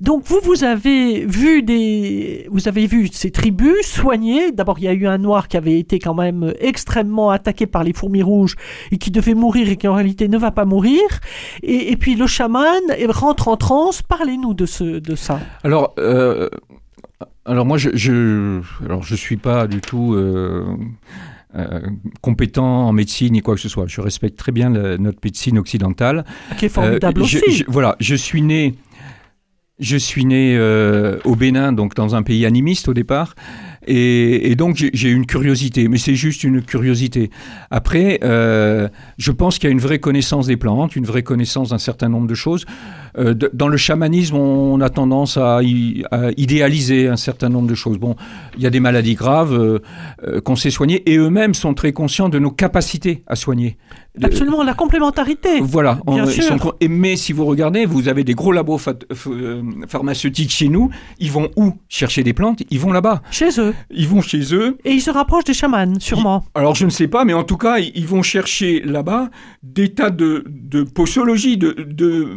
[0.00, 4.52] Donc vous, vous avez vu des, vous avez vu ces tribus soignées.
[4.52, 7.84] D'abord, il y a eu un noir qui avait été quand même extrêmement attaqué par
[7.84, 8.56] les fourmis rouges
[8.92, 11.02] et qui devait mourir et qui en réalité ne va pas mourir.
[11.62, 14.02] Et, puis le chaman rentre en transe.
[14.02, 14.66] Parlez-nous de
[14.98, 15.40] de ça.
[15.64, 15.94] Alors.
[15.98, 16.48] Euh,
[17.46, 18.60] alors moi, je, je,
[19.02, 20.64] je suis pas du tout euh,
[21.56, 21.80] euh,
[22.20, 23.86] compétent en médecine ni quoi que ce soit.
[23.86, 26.24] Je respecte très bien notre médecine occidentale.
[26.58, 27.50] Qui est formidable Euh, je- aussi.
[27.58, 28.74] je- voilà, je suis né,
[29.78, 33.34] je suis né euh, au Bénin, donc dans un pays animiste au départ,
[33.86, 37.30] et, et donc j'ai- une curiosité, mais c'est juste une curiosité.
[37.70, 41.78] Après, je pense qu'il y a une vraie connaissance des plantes, une vraie connaissance d'un
[41.78, 42.64] certain nombre de choses.
[43.18, 47.68] Euh, de- dans le chamanisme, on a tendance à, i- à idéaliser un certain nombre
[47.68, 47.98] de choses.
[47.98, 48.14] Bon,
[48.56, 49.78] il y a des maladies graves euh,
[50.24, 53.78] euh, qu'on sait soigner, et eux-mêmes sont très conscients de nos capacités à soigner.
[54.18, 55.60] De- Absolument, la complémentarité.
[55.62, 55.98] voilà.
[56.06, 56.42] Bien on- sûr.
[56.44, 58.78] sont con- et mais si vous regardez, vous avez des gros labos
[59.88, 60.90] pharmaceutiques chez nous.
[61.18, 62.62] Ils vont où chercher des plantes?
[62.70, 63.22] Ils vont là-bas.
[63.30, 63.74] Chez eux.
[63.90, 64.78] Ils vont chez eux.
[64.84, 66.44] Et ils se rapprochent des chamans, sûrement.
[66.54, 69.30] Alors je ne sais pas, mais en tout cas, ils ils vont chercher là-bas
[69.62, 72.28] des tas de, de posologie, de, de,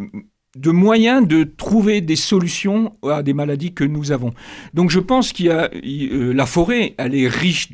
[0.55, 4.33] de moyens de trouver des solutions à des maladies que nous avons.
[4.73, 7.69] Donc je pense qu'il y a euh, la forêt, elle est riche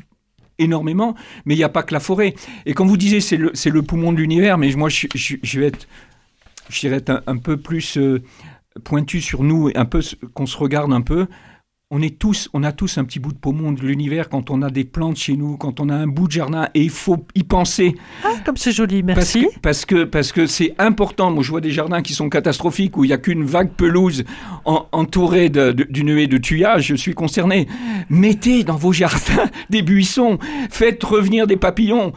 [0.58, 1.14] énormément,
[1.44, 2.34] mais il n'y a pas que la forêt.
[2.66, 5.86] Et quand vous disiez c'est le, poumon de l'univers, mais moi je, vais être,
[6.84, 8.22] être un, peu plus euh,
[8.84, 10.00] pointu sur nous, un peu
[10.34, 11.26] qu'on se regarde un peu.
[11.92, 14.60] On est tous, on a tous un petit bout de poumon de l'univers quand on
[14.62, 17.24] a des plantes chez nous, quand on a un bout de jardin, et il faut
[17.36, 17.94] y penser.
[18.24, 19.42] Ah, comme c'est joli, merci.
[19.54, 21.30] que parce que parce que c'est important.
[21.30, 24.24] Moi, je vois des jardins qui sont catastrophiques où il y a qu'une vague pelouse
[24.64, 26.86] en- entourée d'une haie de tuyage.
[26.88, 27.68] Je suis concerné.
[28.10, 30.38] Mettez dans vos jardins des buissons.
[30.70, 32.12] Faites revenir des papillons.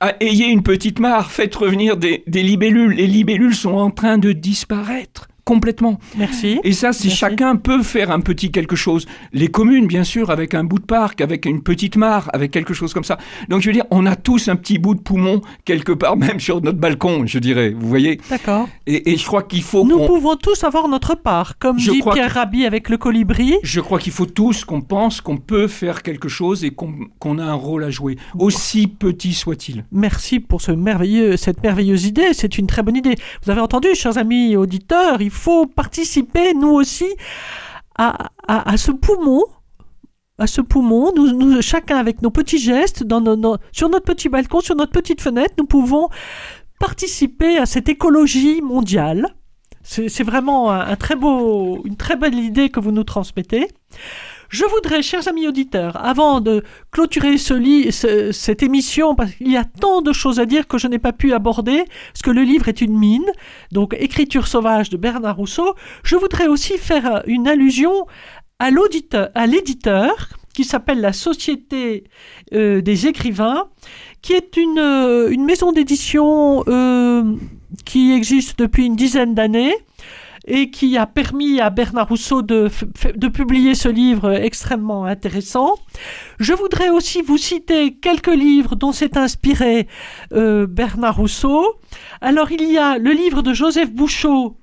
[0.00, 1.30] Ah, Ayez une petite mare.
[1.30, 2.94] Faites revenir des, des libellules.
[2.94, 5.19] Les libellules sont en train de disparaître
[5.54, 5.98] complètement.
[6.16, 6.60] Merci.
[6.62, 7.18] Et ça, si Merci.
[7.18, 10.84] chacun peut faire un petit quelque chose, les communes, bien sûr, avec un bout de
[10.86, 13.18] parc, avec une petite mare, avec quelque chose comme ça.
[13.48, 16.38] Donc, je veux dire, on a tous un petit bout de poumon quelque part, même
[16.38, 17.70] sur notre balcon, je dirais.
[17.70, 18.68] Vous voyez D'accord.
[18.86, 22.00] et, et je crois qu'il faut Nous pouvons tous avoir notre part, comme Je dit
[22.12, 23.54] Pierre que- Rabhi avec le colibri.
[23.64, 27.44] Je crois qu'il faut tous qu'on pense qu'on peut faire quelque chose et qu'on a
[27.44, 29.84] un rôle à jouer, aussi petit soit-il.
[29.90, 32.28] Merci pour ce merveilleux, cette merveilleuse idée.
[32.34, 33.16] C'est une très bonne idée.
[33.44, 37.08] Vous avez entendu, chers amis auditeurs, il faut participer, nous aussi,
[37.96, 39.42] à, à- ce poumon.
[40.38, 43.04] À ce poumon, nous, chacun avec nos petits gestes,
[43.72, 46.08] sur notre petit balcon, sur notre petite fenêtre, nous pouvons
[46.78, 49.26] participer à cette écologie mondiale.
[49.82, 53.68] C'est vraiment un très beau, une très belle idée que vous nous transmettez.
[54.50, 59.64] Je voudrais, chers amis auditeurs, avant de clôturer ce cette émission, parce qu'il y a
[59.64, 62.66] tant de choses à dire que je n'ai pas pu aborder, parce que le livre
[62.66, 63.26] est une mine,
[63.70, 68.06] donc Écriture sauvage de Bernard Rousseau, je voudrais aussi faire une allusion
[68.58, 72.04] à l'auditeur, à l'éditeur, qui s'appelle la Société
[72.52, 73.68] euh, des écrivains,
[74.20, 77.36] qui est une, euh, maison d'édition euh,
[77.84, 79.76] qui existe depuis une dizaine d'années
[80.50, 82.68] et qui a permis à Bernard Rousseau de,
[83.14, 85.76] de publier ce livre extrêmement intéressant.
[86.40, 89.86] Je voudrais aussi vous citer quelques livres dont s'est inspiré
[90.32, 91.78] euh, Bernard Rousseau.
[92.20, 94.56] Alors il y a le livre de Joseph Bouchot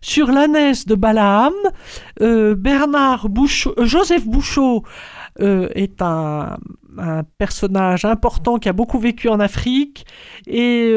[0.00, 1.52] sur l'ânesse de Balaam.
[2.20, 4.82] Euh, Bernard euh, Joseph Bouchot
[5.40, 6.56] euh, est un,
[7.38, 10.04] personnage important qui a beaucoup vécu en Afrique
[10.46, 10.92] et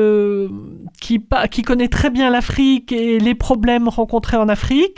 [1.00, 4.98] qui, connaît très bien l'Afrique et les problèmes rencontrés en Afrique.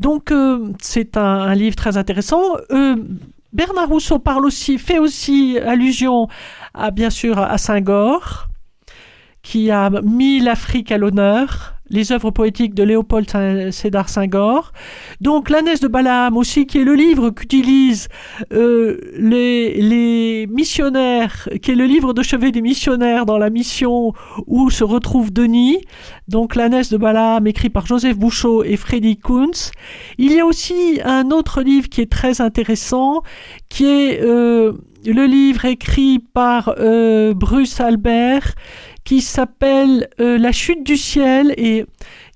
[0.00, 0.32] Donc
[0.80, 2.56] c'est un, livre très intéressant.
[3.52, 6.26] Bernard Rousseau parle aussi, fait aussi allusion
[6.74, 8.48] à bien sûr à Saint-Gore,
[9.42, 11.79] qui a mis l'Afrique à l'honneur.
[11.90, 13.28] Les œuvres poétiques de Léopold
[13.72, 14.72] Sédar Senghor.
[15.20, 18.08] Donc l'ânesse de Balaam aussi, qui est le livre qu'utilisent
[18.52, 24.12] euh, les, les missionnaires, qui est le livre de chevet des missionnaires dans la mission
[24.46, 25.78] où se retrouve Denis.
[26.28, 29.72] Donc l'ânesse de Balaam, écrit par Joseph Bouchot et Freddy Kuntz.
[30.18, 33.22] Il y a aussi un autre livre qui est très intéressant,
[33.68, 34.72] qui est euh,
[35.06, 38.54] le livre écrit par euh, Bruce Albert,
[39.04, 41.84] qui s'appelle euh, La chute du ciel et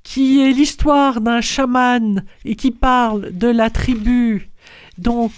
[0.03, 4.51] qui est l'histoire d'un chaman et qui parle de la tribu,
[4.99, 5.33] donc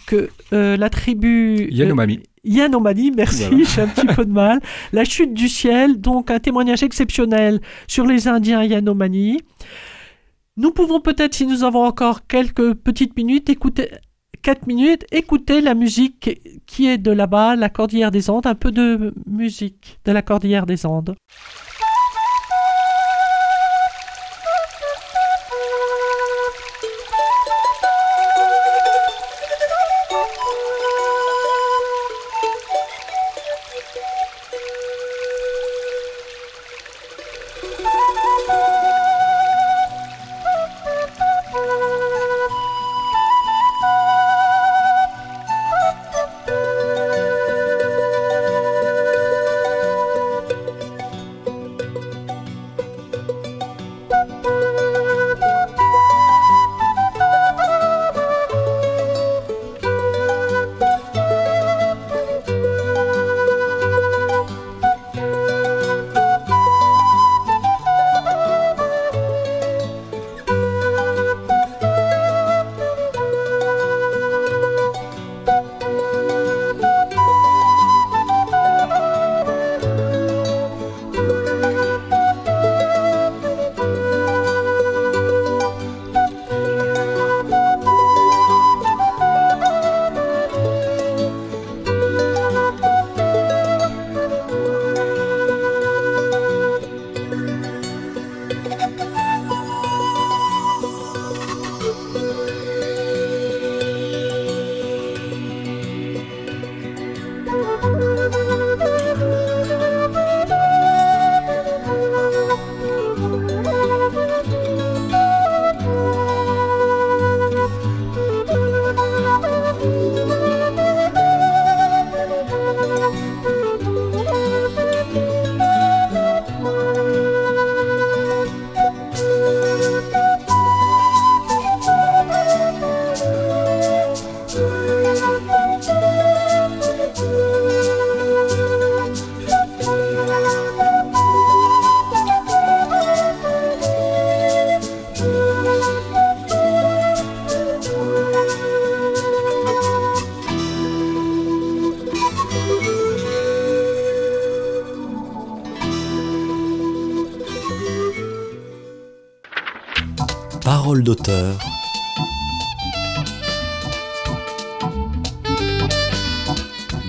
[0.53, 2.20] euh, la tribu Yanomami.
[2.45, 3.64] Yanomami, merci, Voilà.
[3.64, 4.61] j'ai un petit peu de mal.
[4.93, 9.41] La chute du ciel, donc un témoignage exceptionnel sur les Indiens Yanomami.
[10.57, 13.91] Nous pouvons peut-être, si nous avons encore quelques petites minutes, écouter
[14.43, 18.72] 4 minutes, écoutez la musique qui est de là-bas, la Cordillère des Andes, un peu
[18.72, 21.14] de musique de la Cordillère des Andes.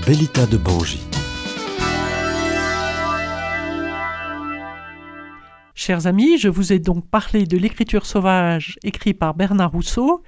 [0.06, 1.00] Bellita de Bangi.
[5.76, 10.24] Chers amis, je vous ai donc parlé de l'écriture sauvage écrite par Bernard Rousseau,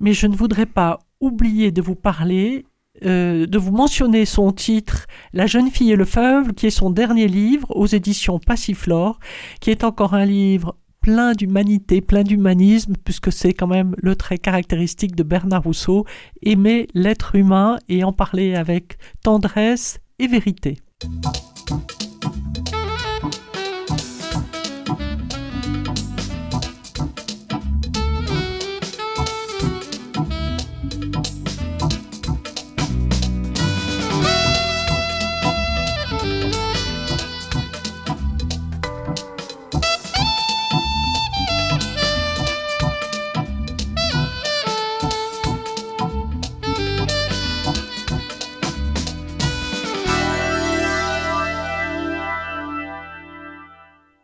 [0.00, 2.66] mais je ne voudrais pas oublier de vous parler,
[3.04, 6.90] euh, de vous mentionner son titre La jeune fille et le feuve, qui est son
[6.90, 9.18] dernier livre aux éditions Passiflore,
[9.60, 14.38] qui est encore un livre plein d'humanité, plein d'humanisme, puisque c'est quand même le trait
[14.38, 16.04] caractéristique de Bernard Rousseau,
[16.42, 20.78] aimer l'être humain et en parler avec tendresse et vérité.